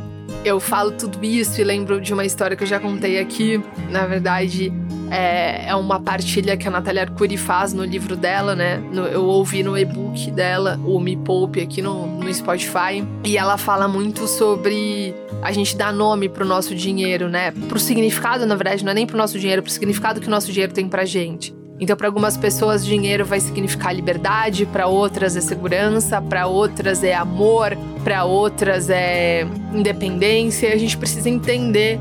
eu 0.46 0.62
falo 0.62 0.92
tudo 0.92 1.24
isso 1.24 1.60
e 1.60 1.64
lembro 1.64 2.00
de 2.00 2.14
uma 2.14 2.26
história 2.26 2.56
que 2.56 2.64
eu 2.64 2.68
já 2.68 2.80
contei 2.80 3.20
aqui. 3.20 3.62
Na 3.92 4.06
verdade, 4.08 4.72
é, 5.12 5.68
é 5.68 5.76
uma 5.76 6.00
partilha 6.00 6.58
que 6.58 6.68
a 6.68 6.72
Natália 6.72 7.04
Arcuri 7.04 7.38
faz 7.38 7.74
no 7.74 7.84
livro 7.84 8.16
dela, 8.16 8.56
né? 8.56 8.78
No, 8.92 9.06
eu 9.06 9.24
ouvi 9.24 9.64
no 9.64 9.78
e-book 9.78 10.32
dela, 10.32 10.80
o 10.86 11.00
Me 11.00 11.16
Poupe, 11.16 11.62
aqui 11.62 11.82
no, 11.82 12.08
no 12.08 12.34
Spotify. 12.34 13.06
E 13.24 13.38
ela 13.38 13.58
fala 13.58 13.88
muito 13.88 14.28
sobre 14.28 15.14
a 15.42 15.52
gente 15.52 15.76
dar 15.76 15.94
nome 15.94 16.30
pro 16.30 16.46
nosso 16.46 16.74
dinheiro, 16.76 17.30
né? 17.30 17.52
Pro 17.68 17.80
significado, 17.80 18.46
na 18.46 18.56
verdade, 18.56 18.84
não 18.84 18.92
é 18.92 18.96
nem 18.96 19.06
pro 19.06 19.18
nosso 19.18 19.40
dinheiro, 19.40 19.62
pro 19.62 19.72
significado 19.72 20.20
que 20.20 20.28
o 20.28 20.32
nosso 20.32 20.52
dinheiro 20.52 20.74
tem 20.74 20.88
pra 20.88 21.06
gente. 21.06 21.54
Então, 21.78 21.96
para 21.98 22.08
algumas 22.08 22.38
pessoas, 22.38 22.86
dinheiro 22.86 23.26
vai 23.26 23.40
significar 23.40 23.94
liberdade, 23.94 24.66
para 24.66 24.88
outras 24.88 25.36
é 25.36 25.42
segurança, 25.42 26.22
para 26.22 26.48
outras 26.48 27.04
é 27.04 27.14
amor, 27.14 27.78
para 28.02 28.24
outras 28.24 28.90
é 28.90 29.46
independência. 29.74 30.74
A 30.74 30.78
gente 30.78 30.98
precisa 30.98 31.30
entender 31.30 32.00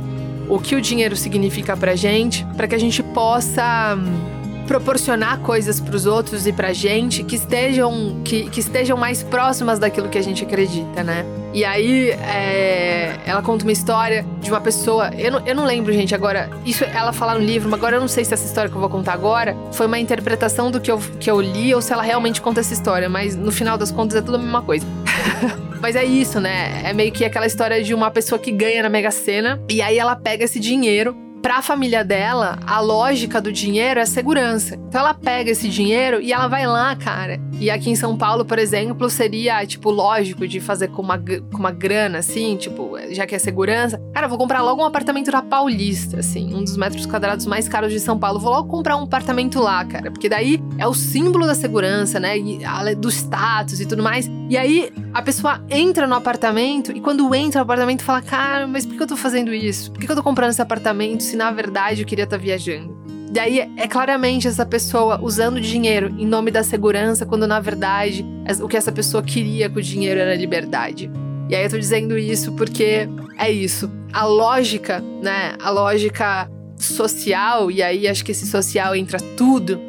o 0.48 0.59
que 0.59 0.74
o 0.74 0.80
dinheiro 0.80 1.16
significa 1.16 1.76
pra 1.76 1.94
gente, 1.94 2.44
para 2.57 2.66
que 2.66 2.74
a 2.74 2.78
gente 2.78 3.02
possa 3.02 3.96
hum, 3.96 4.64
proporcionar 4.66 5.40
coisas 5.40 5.80
para 5.80 5.94
os 5.94 6.07
outros 6.07 6.46
e 6.46 6.52
pra 6.52 6.72
gente 6.72 7.22
que 7.22 7.37
estejam 7.37 8.20
que, 8.24 8.48
que 8.50 8.61
estejam 8.61 8.96
mais 8.96 9.22
próximas 9.22 9.78
daquilo 9.78 10.09
que 10.09 10.18
a 10.18 10.22
gente 10.22 10.44
acredita, 10.44 11.02
né? 11.02 11.24
E 11.52 11.64
aí 11.64 12.11
é, 12.11 13.16
ela 13.24 13.40
conta 13.40 13.64
uma 13.64 13.72
história 13.72 14.26
de 14.40 14.50
uma 14.50 14.61
pessoa. 14.61 15.11
Eu 15.16 15.30
não, 15.30 15.46
eu 15.46 15.54
não 15.54 15.64
lembro, 15.64 15.92
gente, 15.92 16.14
agora. 16.14 16.50
Isso 16.66 16.83
ela 16.85 17.12
fala 17.12 17.35
no 17.35 17.40
livro, 17.40 17.70
mas 17.70 17.78
agora 17.78 17.96
eu 17.96 18.00
não 18.00 18.09
sei 18.09 18.24
se 18.24 18.35
essa 18.35 18.44
história 18.44 18.68
que 18.68 18.76
eu 18.76 18.80
vou 18.80 18.90
contar 18.90 19.12
agora 19.12 19.57
foi 19.70 19.87
uma 19.87 19.98
interpretação 19.98 20.70
do 20.70 20.80
que 20.80 20.90
eu, 20.90 20.98
que 21.20 21.30
eu 21.30 21.40
li 21.40 21.72
ou 21.72 21.80
se 21.80 21.92
ela 21.92 22.02
realmente 22.02 22.40
conta 22.40 22.61
essa 22.61 22.72
história. 22.72 23.09
Mas 23.09 23.37
no 23.37 23.52
final 23.52 23.78
das 23.78 23.92
contas 23.92 24.16
é 24.16 24.22
tudo 24.22 24.35
a 24.37 24.38
mesma 24.38 24.62
coisa. 24.62 24.85
Mas 25.85 25.97
é 25.97 26.05
isso, 26.07 26.40
né? 26.40 26.81
É 26.83 26.94
meio 26.94 27.12
que 27.12 27.27
aquela 27.27 27.44
história 27.44 27.85
de 27.85 27.92
uma 27.92 28.11
pessoa 28.11 28.38
que 28.38 28.51
ganha 28.51 28.83
na 28.83 28.88
Mega 28.88 29.11
Sena 29.11 29.61
e 29.68 29.83
aí 29.83 29.99
ela 29.99 30.16
pega 30.16 30.42
esse 30.42 30.59
dinheiro 30.59 31.14
para 31.44 31.59
a 31.59 31.62
família 31.62 32.03
dela, 32.03 32.59
a 32.66 32.81
lógica 32.81 33.38
do 33.38 33.53
dinheiro 33.53 34.01
é 34.01 34.07
segurança. 34.07 34.77
Então 34.77 34.99
ela 34.99 35.12
pega 35.12 35.51
esse 35.51 35.68
dinheiro 35.68 36.23
e 36.23 36.33
ela 36.33 36.49
vai 36.49 36.66
lá, 36.66 36.97
cara. 36.97 37.38
E 37.61 37.70
aqui 37.70 37.90
em 37.90 37.94
São 37.94 38.16
Paulo, 38.16 38.47
por 38.47 38.59
exemplo, 38.59 39.11
seria, 39.11 39.66
tipo, 39.66 39.90
lógico 39.90 40.49
de 40.49 40.59
fazer 40.59 40.88
com 40.88 41.03
uma, 41.03 41.18
com 41.18 41.59
uma 41.59 41.70
grana, 41.70 42.20
assim, 42.20 42.57
tipo, 42.57 42.97
já 43.11 43.27
que 43.27 43.35
é 43.35 43.38
segurança. 43.38 44.01
Cara, 44.14 44.27
vou 44.27 44.38
comprar 44.38 44.62
logo 44.62 44.81
um 44.81 44.87
apartamento 44.87 45.31
na 45.31 45.42
Paulista, 45.42 46.20
assim, 46.20 46.55
um 46.55 46.64
dos 46.64 46.79
metros 46.79 47.05
quadrados 47.05 47.44
mais 47.44 47.68
caros 47.68 47.92
de 47.92 48.01
São 48.01 48.18
Paulo. 48.18 48.40
Vou 48.40 48.51
logo 48.51 48.70
comprar 48.70 48.97
um 48.97 49.03
apartamento 49.03 49.61
lá, 49.61 49.85
cara, 49.85 50.11
porque 50.11 50.31
daí 50.31 50.59
é 50.79 50.87
o 50.87 50.94
símbolo 50.94 51.47
da 51.47 51.55
segurança, 51.55 52.18
né? 52.18 52.38
E, 52.38 52.61
do 52.97 53.11
status 53.11 53.81
e 53.81 53.87
tudo 53.87 54.03
mais. 54.03 54.31
E 54.48 54.57
aí 54.57 54.92
a 55.12 55.22
pessoa 55.22 55.62
entra 55.70 56.07
no 56.07 56.14
apartamento 56.14 56.92
e 56.92 57.00
quando 57.00 57.35
entra 57.35 57.61
no 57.61 57.64
apartamento 57.64 58.02
fala: 58.02 58.20
Cara, 58.20 58.66
mas 58.66 58.85
por 58.85 58.96
que 58.96 59.02
eu 59.02 59.07
tô 59.07 59.16
fazendo 59.16 59.54
isso? 59.54 59.90
Por 59.90 60.00
que 60.00 60.11
eu 60.11 60.16
tô 60.16 60.22
comprando 60.22 60.50
esse 60.50 60.62
apartamento 60.62 61.22
se 61.22 61.37
na 61.37 61.50
verdade 61.50 62.02
eu 62.02 62.07
queria 62.07 62.24
estar 62.24 62.37
tá 62.37 62.42
viajando? 62.42 62.94
E 63.35 63.38
aí 63.38 63.72
é 63.76 63.88
claramente 63.88 64.47
essa 64.47 64.64
pessoa 64.64 65.18
usando 65.20 65.61
dinheiro 65.61 66.14
em 66.18 66.26
nome 66.26 66.51
da 66.51 66.62
segurança, 66.62 67.26
quando 67.26 67.47
na 67.47 67.59
verdade 67.59 68.24
o 68.62 68.68
que 68.68 68.76
essa 68.76 68.92
pessoa 68.92 69.22
queria 69.22 69.68
com 69.68 69.78
o 69.78 69.82
dinheiro 69.82 70.20
era 70.20 70.36
liberdade. 70.36 71.11
E 71.49 71.55
aí 71.55 71.64
eu 71.64 71.70
tô 71.70 71.78
dizendo 71.78 72.16
isso 72.16 72.53
porque 72.53 73.09
é 73.36 73.51
isso. 73.51 73.90
A 74.12 74.24
lógica, 74.24 75.03
né? 75.22 75.57
A 75.61 75.70
lógica 75.70 76.49
social, 76.76 77.70
e 77.70 77.82
aí 77.82 78.07
acho 78.07 78.24
que 78.24 78.32
esse 78.32 78.47
social 78.47 78.95
entra 78.95 79.18
tudo, 79.36 79.80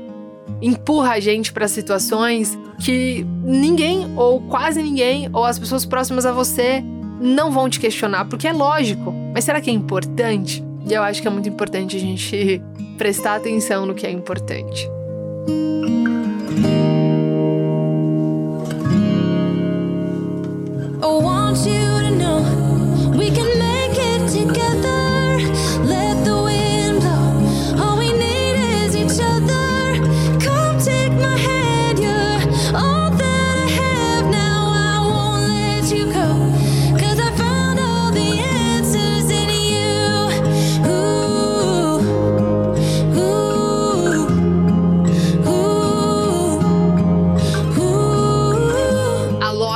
empurra 0.61 1.13
a 1.13 1.19
gente 1.19 1.51
para 1.51 1.67
situações 1.67 2.57
que 2.79 3.25
ninguém, 3.43 4.11
ou 4.15 4.41
quase 4.41 4.81
ninguém, 4.81 5.29
ou 5.31 5.43
as 5.43 5.57
pessoas 5.59 5.85
próximas 5.85 6.25
a 6.25 6.31
você 6.31 6.83
não 7.19 7.51
vão 7.51 7.69
te 7.69 7.79
questionar, 7.79 8.25
porque 8.25 8.47
é 8.47 8.53
lógico. 8.53 9.13
Mas 9.33 9.43
será 9.45 9.61
que 9.61 9.69
é 9.69 9.73
importante? 9.73 10.63
E 10.87 10.93
eu 10.93 11.01
acho 11.01 11.21
que 11.21 11.27
é 11.27 11.31
muito 11.31 11.49
importante 11.49 11.95
a 11.95 11.99
gente 11.99 12.61
prestar 12.97 13.35
atenção 13.35 13.85
no 13.85 13.93
que 13.93 14.05
é 14.05 14.11
importante. 14.11 14.87
I 21.01 21.07
want 21.07 21.65
you 21.65 21.99
to 22.01 22.11
know 22.15 23.17
we 23.17 23.29
can 23.29 23.57
make 23.59 23.97
it 23.97 24.94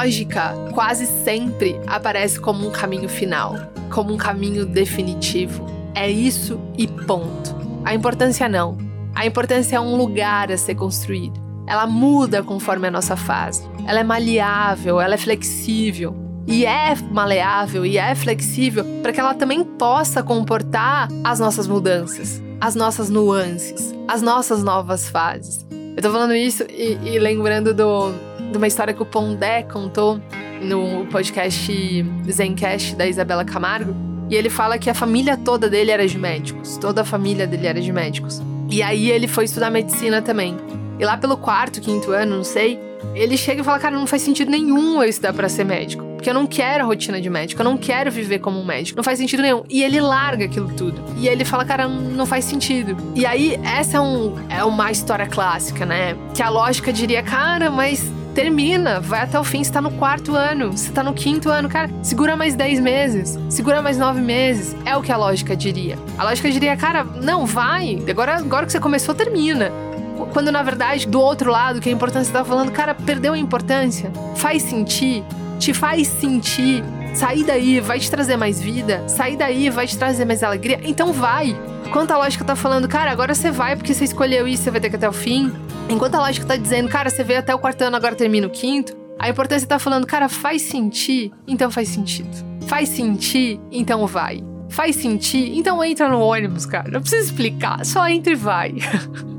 lógica 0.09 0.55
quase 0.73 1.05
sempre 1.05 1.79
aparece 1.85 2.39
como 2.39 2.67
um 2.67 2.71
caminho 2.71 3.07
final, 3.07 3.55
como 3.91 4.11
um 4.11 4.17
caminho 4.17 4.65
definitivo. 4.65 5.67
É 5.93 6.09
isso 6.09 6.59
e 6.75 6.87
ponto. 6.87 7.55
A 7.85 7.93
importância 7.93 8.49
não. 8.49 8.75
A 9.13 9.27
importância 9.27 9.75
é 9.75 9.79
um 9.79 9.95
lugar 9.95 10.51
a 10.51 10.57
ser 10.57 10.73
construído. 10.73 11.39
Ela 11.67 11.85
muda 11.85 12.41
conforme 12.41 12.87
a 12.87 12.91
nossa 12.91 13.15
fase. 13.15 13.69
Ela 13.85 13.99
é 13.99 14.03
maleável, 14.03 14.99
ela 14.99 15.13
é 15.13 15.17
flexível. 15.17 16.15
E 16.47 16.65
é 16.65 16.95
maleável 17.11 17.85
e 17.85 17.99
é 17.99 18.15
flexível 18.15 18.83
para 19.03 19.13
que 19.13 19.19
ela 19.19 19.35
também 19.35 19.63
possa 19.63 20.23
comportar 20.23 21.07
as 21.23 21.39
nossas 21.39 21.67
mudanças, 21.67 22.41
as 22.59 22.73
nossas 22.73 23.11
nuances, 23.11 23.93
as 24.07 24.23
nossas 24.23 24.63
novas 24.63 25.07
fases. 25.07 25.63
Eu 25.95 26.01
tô 26.01 26.11
falando 26.11 26.33
isso 26.33 26.63
e, 26.63 26.97
e 27.03 27.19
lembrando 27.19 27.71
do, 27.71 28.11
de 28.51 28.57
uma 28.57 28.67
história 28.67 28.93
que 28.93 29.01
o 29.01 29.05
Pondé 29.05 29.63
contou 29.63 30.19
no 30.61 31.05
podcast 31.07 32.05
Zencast 32.29 32.95
da 32.95 33.07
Isabela 33.07 33.45
Camargo. 33.45 33.95
E 34.29 34.35
ele 34.35 34.49
fala 34.49 34.77
que 34.77 34.89
a 34.89 34.93
família 34.93 35.37
toda 35.37 35.69
dele 35.69 35.91
era 35.91 36.07
de 36.07 36.17
médicos. 36.17 36.77
Toda 36.77 37.01
a 37.01 37.05
família 37.05 37.47
dele 37.47 37.67
era 37.67 37.81
de 37.81 37.91
médicos. 37.91 38.41
E 38.69 38.83
aí 38.83 39.09
ele 39.09 39.27
foi 39.27 39.45
estudar 39.45 39.71
medicina 39.71 40.21
também. 40.21 40.55
E 40.99 41.05
lá 41.05 41.17
pelo 41.17 41.37
quarto, 41.37 41.81
quinto 41.81 42.11
ano, 42.11 42.37
não 42.37 42.43
sei, 42.43 42.79
ele 43.15 43.37
chega 43.37 43.61
e 43.61 43.63
fala: 43.63 43.79
Cara, 43.79 43.95
não 43.95 44.05
faz 44.05 44.21
sentido 44.21 44.51
nenhum 44.51 45.01
eu 45.01 45.09
estudar 45.09 45.33
para 45.33 45.49
ser 45.49 45.63
médico. 45.63 46.03
Porque 46.15 46.29
eu 46.29 46.33
não 46.33 46.45
quero 46.45 46.83
a 46.83 46.85
rotina 46.85 47.21
de 47.21 47.29
médico, 47.29 47.61
eu 47.61 47.63
não 47.63 47.77
quero 47.77 48.11
viver 48.11 48.39
como 48.39 48.59
um 48.59 48.65
médico. 48.65 48.97
Não 48.97 49.03
faz 49.03 49.17
sentido 49.17 49.41
nenhum. 49.41 49.63
E 49.69 49.81
ele 49.81 50.01
larga 50.01 50.45
aquilo 50.45 50.69
tudo. 50.75 51.01
E 51.17 51.27
ele 51.27 51.45
fala: 51.45 51.65
Cara, 51.65 51.87
não 51.87 52.25
faz 52.25 52.45
sentido. 52.45 52.95
E 53.15 53.25
aí, 53.25 53.59
essa 53.63 53.97
é, 53.97 54.01
um, 54.01 54.35
é 54.49 54.63
uma 54.63 54.91
história 54.91 55.25
clássica, 55.25 55.85
né? 55.85 56.15
Que 56.35 56.43
a 56.43 56.49
lógica 56.49 56.91
diria: 56.91 57.23
Cara, 57.23 57.71
mas 57.71 58.11
termina, 58.39 59.01
vai 59.01 59.19
até 59.19 59.37
o 59.37 59.43
fim. 59.43 59.61
Você 59.61 59.69
tá 59.69 59.81
no 59.81 59.91
quarto 59.91 60.33
ano, 60.33 60.71
você 60.71 60.89
tá 60.91 61.03
no 61.03 61.13
quinto 61.13 61.49
ano, 61.49 61.67
cara, 61.67 61.89
segura 62.01 62.37
mais 62.37 62.55
10 62.55 62.79
meses, 62.79 63.37
segura 63.49 63.81
mais 63.81 63.97
9 63.97 64.21
meses. 64.21 64.73
É 64.85 64.95
o 64.95 65.01
que 65.01 65.11
a 65.11 65.17
lógica 65.17 65.57
diria. 65.57 65.99
A 66.17 66.23
lógica 66.23 66.49
diria, 66.49 66.77
cara, 66.77 67.03
não, 67.03 67.45
vai, 67.45 68.01
agora, 68.09 68.37
agora 68.37 68.65
que 68.65 68.71
você 68.71 68.79
começou, 68.79 69.13
termina. 69.13 69.69
Quando 70.31 70.53
na 70.53 70.63
verdade, 70.63 71.05
do 71.05 71.19
outro 71.19 71.51
lado, 71.51 71.81
que 71.81 71.89
a 71.89 71.91
importância 71.91 72.31
tá 72.31 72.45
falando, 72.45 72.71
cara, 72.71 72.95
perdeu 72.95 73.33
a 73.33 73.37
importância, 73.37 74.09
faz 74.37 74.63
sentir, 74.63 75.21
te 75.59 75.73
faz 75.73 76.07
sentir. 76.07 76.81
Sair 77.13 77.43
daí 77.43 77.79
vai 77.79 77.99
te 77.99 78.09
trazer 78.09 78.37
mais 78.37 78.61
vida, 78.61 79.03
sair 79.09 79.35
daí 79.35 79.69
vai 79.69 79.87
te 79.87 79.97
trazer 79.97 80.25
mais 80.25 80.43
alegria, 80.43 80.79
então 80.83 81.11
vai. 81.11 81.57
Enquanto 81.85 82.11
a 82.11 82.17
lógica 82.17 82.45
tá 82.45 82.55
falando, 82.55 82.87
cara, 82.87 83.11
agora 83.11 83.33
você 83.33 83.51
vai 83.51 83.75
porque 83.75 83.93
você 83.93 84.05
escolheu 84.05 84.47
isso, 84.47 84.63
você 84.63 84.71
vai 84.71 84.79
ter 84.79 84.91
que 84.91 84.95
até 84.95 85.09
o 85.09 85.11
fim. 85.11 85.51
Enquanto 85.89 86.15
a 86.15 86.19
lógica 86.19 86.45
tá 86.45 86.55
dizendo, 86.55 86.87
cara, 86.87 87.09
você 87.09 87.23
veio 87.23 87.39
até 87.39 87.53
o 87.53 87.57
quarto 87.57 87.81
ano, 87.81 87.95
agora 87.95 88.15
termina 88.15 88.45
o 88.45 88.49
quinto. 88.49 88.95
A 89.17 89.27
importância 89.27 89.67
tá 89.67 89.79
falando, 89.79 90.05
cara, 90.05 90.29
faz 90.29 90.61
sentir, 90.61 91.31
então 91.47 91.71
faz 91.71 91.89
sentido. 91.89 92.29
Faz 92.67 92.89
sentir, 92.89 93.59
então 93.71 94.05
vai. 94.05 94.43
Faz 94.69 94.95
sentir, 94.95 95.57
então 95.57 95.83
entra 95.83 96.07
no 96.07 96.19
ônibus, 96.19 96.65
cara. 96.65 96.89
Não 96.91 97.01
precisa 97.01 97.25
explicar, 97.25 97.83
só 97.83 98.07
entra 98.07 98.31
e 98.31 98.35
vai. 98.35 98.75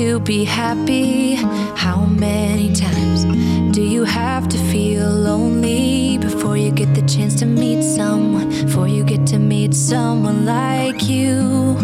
to 0.00 0.18
be 0.20 0.44
happy? 0.44 1.34
How 1.76 2.06
many 2.06 2.72
times 2.72 3.24
do 3.70 3.82
you 3.82 4.04
have 4.04 4.48
to 4.48 4.56
feel 4.72 5.06
lonely 5.10 6.16
before 6.16 6.56
you 6.56 6.70
get 6.72 6.94
the 6.94 7.02
chance 7.02 7.34
to 7.40 7.46
meet 7.46 7.82
someone? 7.82 8.48
Before 8.64 8.88
you 8.88 9.04
get 9.04 9.26
to 9.26 9.38
meet 9.38 9.74
someone 9.74 10.46
like 10.46 11.02
you? 11.02 11.76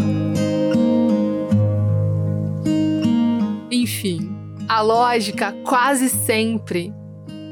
Enfim, 3.71 4.35
a 4.67 4.83
lógica 4.83 5.53
quase 5.62 6.09
sempre 6.09 6.95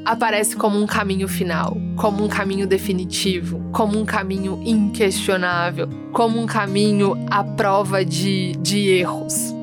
aparece 0.07 0.57
como 0.57 0.79
um 0.79 0.87
caminho 0.87 1.29
final, 1.29 1.77
como 1.95 2.25
um 2.25 2.29
caminho 2.29 2.67
definitivo, 2.67 3.61
como 3.71 3.99
um 3.99 4.07
caminho 4.07 4.59
inquestionável, 4.65 5.89
como 6.11 6.41
um 6.41 6.47
caminho 6.47 7.15
à 7.31 7.45
prova 7.45 8.03
de, 8.03 8.53
de 8.63 8.89
erros. 8.99 9.54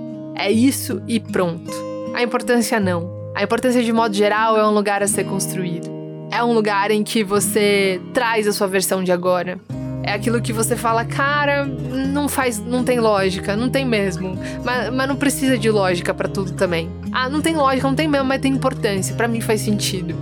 É 0.41 0.51
isso 0.51 1.03
e 1.07 1.19
pronto. 1.19 1.71
A 2.15 2.23
importância 2.23 2.79
não. 2.79 3.07
A 3.35 3.43
importância, 3.43 3.83
de 3.83 3.93
modo 3.93 4.15
geral, 4.15 4.57
é 4.57 4.67
um 4.67 4.71
lugar 4.71 5.03
a 5.03 5.07
ser 5.07 5.23
construído. 5.23 5.87
É 6.31 6.43
um 6.43 6.51
lugar 6.51 6.89
em 6.89 7.03
que 7.03 7.23
você 7.23 8.01
traz 8.11 8.47
a 8.47 8.51
sua 8.51 8.65
versão 8.65 9.03
de 9.03 9.11
agora. 9.11 9.59
É 10.01 10.13
aquilo 10.13 10.41
que 10.41 10.51
você 10.51 10.75
fala, 10.75 11.05
cara, 11.05 11.63
não 11.63 12.27
faz, 12.27 12.57
não 12.57 12.83
tem 12.83 12.99
lógica, 12.99 13.55
não 13.55 13.69
tem 13.69 13.85
mesmo. 13.85 14.35
Mas, 14.63 14.91
mas 14.91 15.07
não 15.07 15.15
precisa 15.15 15.59
de 15.59 15.69
lógica 15.69 16.11
para 16.11 16.27
tudo 16.27 16.53
também. 16.53 16.89
Ah, 17.11 17.29
não 17.29 17.39
tem 17.39 17.55
lógica, 17.55 17.87
não 17.87 17.95
tem 17.95 18.07
mesmo, 18.07 18.25
mas 18.25 18.41
tem 18.41 18.51
importância. 18.51 19.13
Para 19.13 19.27
mim 19.27 19.41
faz 19.41 19.61
sentido. 19.61 20.15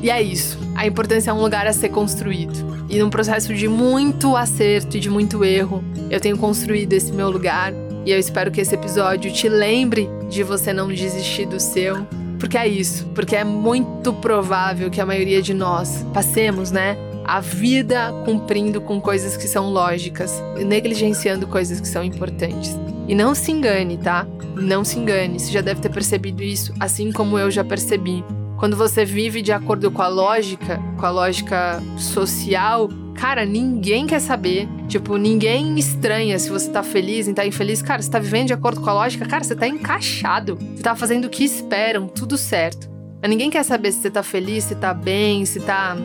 E 0.00 0.08
é 0.08 0.22
isso. 0.22 0.56
A 0.76 0.86
importância 0.86 1.32
é 1.32 1.34
um 1.34 1.40
lugar 1.40 1.66
a 1.66 1.72
ser 1.72 1.88
construído. 1.88 2.86
E 2.88 2.96
num 3.00 3.10
processo 3.10 3.52
de 3.52 3.66
muito 3.66 4.36
acerto 4.36 4.96
e 4.96 5.00
de 5.00 5.10
muito 5.10 5.44
erro, 5.44 5.82
eu 6.08 6.20
tenho 6.20 6.38
construído 6.38 6.92
esse 6.92 7.12
meu 7.12 7.28
lugar 7.28 7.72
e 8.04 8.10
eu 8.10 8.18
espero 8.18 8.50
que 8.50 8.60
esse 8.60 8.74
episódio 8.74 9.32
te 9.32 9.48
lembre 9.48 10.08
de 10.28 10.42
você 10.42 10.72
não 10.72 10.88
desistir 10.88 11.46
do 11.46 11.58
seu. 11.58 12.06
Porque 12.38 12.58
é 12.58 12.68
isso, 12.68 13.06
porque 13.14 13.34
é 13.34 13.44
muito 13.44 14.12
provável 14.12 14.90
que 14.90 15.00
a 15.00 15.06
maioria 15.06 15.40
de 15.40 15.54
nós 15.54 16.04
passemos, 16.12 16.70
né, 16.70 16.96
a 17.24 17.40
vida 17.40 18.12
cumprindo 18.24 18.80
com 18.80 19.00
coisas 19.00 19.36
que 19.36 19.48
são 19.48 19.70
lógicas, 19.70 20.42
negligenciando 20.66 21.46
coisas 21.46 21.80
que 21.80 21.88
são 21.88 22.04
importantes. 22.04 22.76
E 23.08 23.14
não 23.14 23.34
se 23.34 23.50
engane, 23.50 23.96
tá? 23.96 24.26
Não 24.54 24.84
se 24.84 24.98
engane, 24.98 25.40
você 25.40 25.50
já 25.50 25.60
deve 25.60 25.80
ter 25.80 25.88
percebido 25.88 26.42
isso, 26.42 26.74
assim 26.78 27.10
como 27.10 27.38
eu 27.38 27.50
já 27.50 27.64
percebi. 27.64 28.22
Quando 28.58 28.76
você 28.76 29.04
vive 29.04 29.40
de 29.40 29.52
acordo 29.52 29.90
com 29.90 30.02
a 30.02 30.08
lógica, 30.08 30.80
com 30.98 31.06
a 31.06 31.10
lógica 31.10 31.82
social, 31.96 32.88
cara, 33.14 33.44
ninguém 33.44 34.06
quer 34.06 34.20
saber. 34.20 34.68
Tipo, 34.88 35.16
ninguém 35.16 35.78
estranha 35.78 36.38
se 36.38 36.50
você 36.50 36.70
tá 36.70 36.82
feliz 36.82 37.26
e 37.26 37.34
tá 37.34 37.46
infeliz. 37.46 37.80
Cara, 37.80 38.02
você 38.02 38.10
tá 38.10 38.18
vivendo 38.18 38.48
de 38.48 38.52
acordo 38.52 38.80
com 38.80 38.90
a 38.90 38.94
lógica, 38.94 39.26
cara, 39.26 39.42
você 39.42 39.54
tá 39.54 39.66
encaixado. 39.66 40.56
Você 40.56 40.82
tá 40.82 40.94
fazendo 40.94 41.26
o 41.26 41.30
que 41.30 41.44
esperam, 41.44 42.06
tudo 42.06 42.36
certo. 42.36 42.90
Mas 43.22 43.30
ninguém 43.30 43.50
quer 43.50 43.62
saber 43.62 43.92
se 43.92 44.02
você 44.02 44.10
tá 44.10 44.22
feliz, 44.22 44.64
se 44.64 44.74
tá 44.74 44.92
bem, 44.92 45.46
se 45.46 45.60
tá 45.60 45.96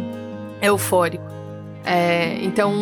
eufórico. 0.61 1.25
É, 1.85 2.37
então, 2.41 2.73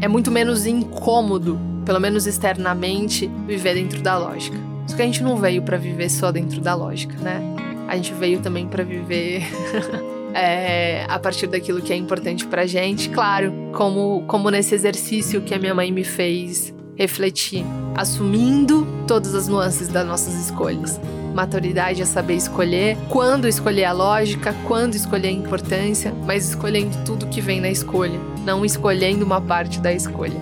é 0.00 0.08
muito 0.08 0.30
menos 0.30 0.66
incômodo, 0.66 1.58
pelo 1.84 2.00
menos 2.00 2.26
externamente, 2.26 3.30
viver 3.46 3.74
dentro 3.74 4.00
da 4.02 4.18
lógica. 4.18 4.56
Só 4.86 4.96
que 4.96 5.02
a 5.02 5.04
gente 5.04 5.22
não 5.22 5.36
veio 5.36 5.62
para 5.62 5.76
viver 5.76 6.10
só 6.10 6.32
dentro 6.32 6.60
da 6.60 6.74
lógica, 6.74 7.16
né? 7.18 7.40
A 7.86 7.96
gente 7.96 8.12
veio 8.14 8.40
também 8.40 8.66
para 8.66 8.82
viver 8.82 9.42
é, 10.34 11.04
a 11.08 11.18
partir 11.18 11.46
daquilo 11.46 11.80
que 11.80 11.92
é 11.92 11.96
importante 11.96 12.46
pra 12.46 12.66
gente. 12.66 13.08
Claro, 13.08 13.52
como, 13.72 14.24
como 14.26 14.50
nesse 14.50 14.74
exercício 14.74 15.42
que 15.42 15.54
a 15.54 15.58
minha 15.58 15.74
mãe 15.74 15.90
me 15.90 16.04
fez 16.04 16.74
refletir, 16.96 17.64
assumindo 17.96 18.86
todas 19.06 19.34
as 19.34 19.48
nuances 19.48 19.88
das 19.88 20.06
nossas 20.06 20.34
escolhas. 20.34 21.00
Maturidade 21.34 22.02
é 22.02 22.04
saber 22.04 22.34
escolher 22.34 22.98
quando 23.08 23.48
escolher 23.48 23.84
a 23.84 23.92
lógica, 23.92 24.54
quando 24.66 24.94
escolher 24.96 25.28
a 25.28 25.32
importância, 25.32 26.12
mas 26.26 26.48
escolhendo 26.48 26.96
tudo 27.04 27.28
que 27.28 27.40
vem 27.40 27.60
na 27.60 27.70
escolha, 27.70 28.18
não 28.44 28.64
escolhendo 28.64 29.24
uma 29.24 29.40
parte 29.40 29.80
da 29.80 29.92
escolha. 29.92 30.36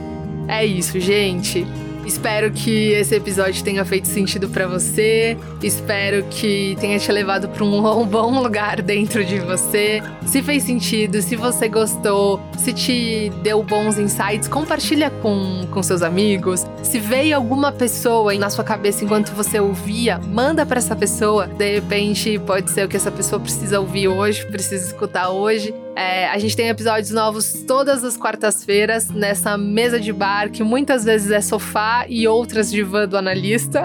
É 0.48 0.64
isso, 0.64 0.98
gente. 0.98 1.66
Espero 2.08 2.50
que 2.50 2.92
esse 2.92 3.14
episódio 3.14 3.62
tenha 3.62 3.84
feito 3.84 4.08
sentido 4.08 4.48
para 4.48 4.66
você. 4.66 5.36
Espero 5.62 6.24
que 6.30 6.74
tenha 6.80 6.98
te 6.98 7.12
levado 7.12 7.50
para 7.50 7.62
um 7.62 8.06
bom 8.06 8.40
lugar 8.42 8.80
dentro 8.80 9.22
de 9.22 9.38
você. 9.40 10.02
Se 10.26 10.42
fez 10.42 10.62
sentido, 10.62 11.20
se 11.20 11.36
você 11.36 11.68
gostou, 11.68 12.40
se 12.56 12.72
te 12.72 13.30
deu 13.42 13.62
bons 13.62 13.98
insights, 13.98 14.48
compartilha 14.48 15.10
com, 15.10 15.68
com 15.70 15.82
seus 15.82 16.00
amigos. 16.00 16.64
Se 16.82 16.98
veio 16.98 17.36
alguma 17.36 17.72
pessoa 17.72 18.32
na 18.36 18.48
sua 18.48 18.64
cabeça 18.64 19.04
enquanto 19.04 19.34
você 19.34 19.60
ouvia, 19.60 20.18
manda 20.18 20.64
para 20.64 20.78
essa 20.78 20.96
pessoa. 20.96 21.46
De 21.46 21.74
repente, 21.74 22.38
pode 22.38 22.70
ser 22.70 22.86
o 22.86 22.88
que 22.88 22.96
essa 22.96 23.10
pessoa 23.10 23.38
precisa 23.38 23.80
ouvir 23.80 24.08
hoje, 24.08 24.46
precisa 24.46 24.86
escutar 24.86 25.28
hoje. 25.28 25.74
É, 25.98 26.28
a 26.28 26.38
gente 26.38 26.54
tem 26.54 26.68
episódios 26.68 27.10
novos 27.10 27.64
todas 27.66 28.04
as 28.04 28.16
quartas-feiras 28.16 29.10
nessa 29.10 29.58
mesa 29.58 29.98
de 29.98 30.12
bar, 30.12 30.48
que 30.48 30.62
muitas 30.62 31.04
vezes 31.04 31.32
é 31.32 31.40
sofá 31.40 32.06
e 32.08 32.28
outras 32.28 32.70
divã 32.70 33.08
do 33.08 33.16
analista. 33.16 33.82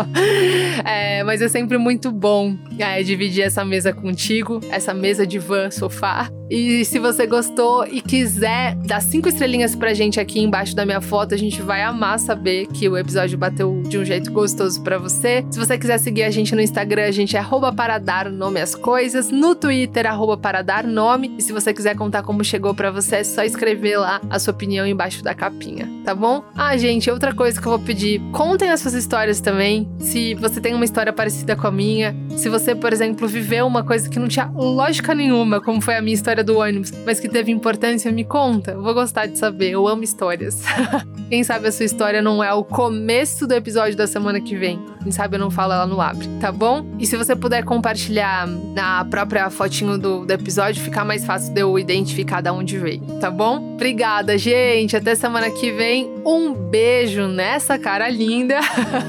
é, 0.82 1.22
mas 1.24 1.42
é 1.42 1.48
sempre 1.48 1.76
muito 1.76 2.10
bom 2.10 2.56
é, 2.78 3.02
dividir 3.02 3.42
essa 3.42 3.66
mesa 3.66 3.92
contigo, 3.92 4.60
essa 4.70 4.94
mesa 4.94 5.26
de 5.26 5.38
van 5.38 5.70
sofá. 5.70 6.30
E 6.50 6.84
se 6.84 6.98
você 6.98 7.26
gostou 7.26 7.84
e 7.86 8.00
quiser 8.00 8.76
dar 8.76 9.00
cinco 9.00 9.28
estrelinhas 9.28 9.74
pra 9.74 9.92
gente 9.94 10.20
aqui 10.20 10.40
embaixo 10.40 10.76
da 10.76 10.86
minha 10.86 11.00
foto, 11.00 11.34
a 11.34 11.38
gente 11.38 11.60
vai 11.60 11.82
amar 11.82 12.18
saber 12.18 12.66
que 12.68 12.88
o 12.88 12.96
episódio 12.96 13.36
bateu 13.36 13.82
de 13.82 13.98
um 13.98 14.04
jeito 14.04 14.30
gostoso 14.30 14.80
para 14.82 14.98
você. 14.98 15.44
Se 15.50 15.58
você 15.58 15.76
quiser 15.76 15.98
seguir 15.98 16.22
a 16.22 16.30
gente 16.30 16.54
no 16.54 16.60
Instagram, 16.60 17.04
a 17.04 17.10
gente 17.10 17.36
é 17.36 17.44
para 17.76 17.98
dar 17.98 18.30
nome 18.30 18.60
às 18.60 18.74
coisas. 18.74 19.30
No 19.30 19.54
Twitter, 19.54 20.06
arroba 20.06 20.38
nome. 20.84 21.34
E 21.38 21.42
se 21.42 21.52
você 21.52 21.72
quiser 21.72 21.96
contar 21.96 22.22
como 22.22 22.44
chegou 22.44 22.74
para 22.74 22.90
você, 22.90 23.16
é 23.16 23.24
só 23.24 23.42
escrever 23.42 23.98
lá 23.98 24.20
a 24.30 24.38
sua 24.38 24.52
opinião 24.52 24.86
embaixo 24.86 25.24
da 25.24 25.34
capinha, 25.34 25.88
tá 26.04 26.14
bom? 26.14 26.44
Ah, 26.54 26.76
gente, 26.76 27.10
outra 27.10 27.34
coisa 27.34 27.60
que 27.60 27.66
eu 27.66 27.70
vou 27.70 27.80
pedir: 27.80 28.20
contem 28.32 28.70
as 28.70 28.80
suas 28.80 28.94
histórias 28.94 29.40
também. 29.40 29.88
Se 29.98 30.34
você 30.34 30.60
tem 30.60 30.74
uma 30.74 30.84
história 30.84 31.12
parecida 31.12 31.56
com 31.56 31.66
a 31.66 31.70
minha, 31.70 32.14
se 32.36 32.48
você, 32.48 32.74
por 32.74 32.92
exemplo, 32.92 33.26
viveu 33.26 33.66
uma 33.66 33.82
coisa 33.82 34.08
que 34.08 34.18
não 34.18 34.28
tinha 34.28 34.50
lógica 34.54 35.14
nenhuma, 35.14 35.60
como 35.60 35.80
foi 35.80 35.96
a 35.96 36.02
minha 36.02 36.14
história 36.14 36.35
do 36.42 36.58
ônibus, 36.58 36.92
mas 37.04 37.20
que 37.20 37.28
teve 37.28 37.50
importância, 37.50 38.10
me 38.10 38.24
conta. 38.24 38.76
Vou 38.76 38.94
gostar 38.94 39.26
de 39.26 39.38
saber. 39.38 39.70
Eu 39.70 39.86
amo 39.86 40.02
histórias. 40.02 40.62
Quem 41.28 41.42
sabe 41.42 41.68
a 41.68 41.72
sua 41.72 41.84
história 41.84 42.22
não 42.22 42.42
é 42.42 42.52
o 42.52 42.62
começo 42.62 43.46
do 43.46 43.54
episódio 43.54 43.96
da 43.96 44.06
semana 44.06 44.40
que 44.40 44.56
vem. 44.56 44.80
Quem 45.02 45.10
sabe 45.12 45.36
eu 45.36 45.40
não 45.40 45.50
falo 45.50 45.72
ela 45.72 45.86
no 45.86 46.00
abre, 46.00 46.26
tá 46.40 46.52
bom? 46.52 46.86
E 46.98 47.06
se 47.06 47.16
você 47.16 47.34
puder 47.34 47.64
compartilhar 47.64 48.46
na 48.46 49.04
própria 49.04 49.50
fotinho 49.50 49.98
do, 49.98 50.24
do 50.24 50.30
episódio, 50.32 50.82
fica 50.82 51.04
mais 51.04 51.24
fácil 51.24 51.52
de 51.52 51.60
eu 51.60 51.78
identificar 51.78 52.40
de 52.40 52.50
onde 52.50 52.78
veio, 52.78 53.00
tá 53.20 53.30
bom? 53.30 53.74
Obrigada, 53.74 54.38
gente. 54.38 54.96
Até 54.96 55.14
semana 55.14 55.50
que 55.50 55.72
vem. 55.72 56.10
Um 56.24 56.52
beijo 56.52 57.26
nessa 57.28 57.78
cara 57.78 58.08
linda 58.08 58.58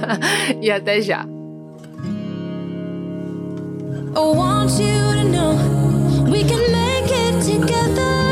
e 0.62 0.72
até 0.72 1.02
já. 1.02 1.26
I 4.16 4.20
want 4.20 4.80
you 4.80 5.14
to 5.14 5.24
know 5.30 6.32
we 6.32 6.44
can 6.44 6.72
make 6.72 6.87
together. 7.42 8.27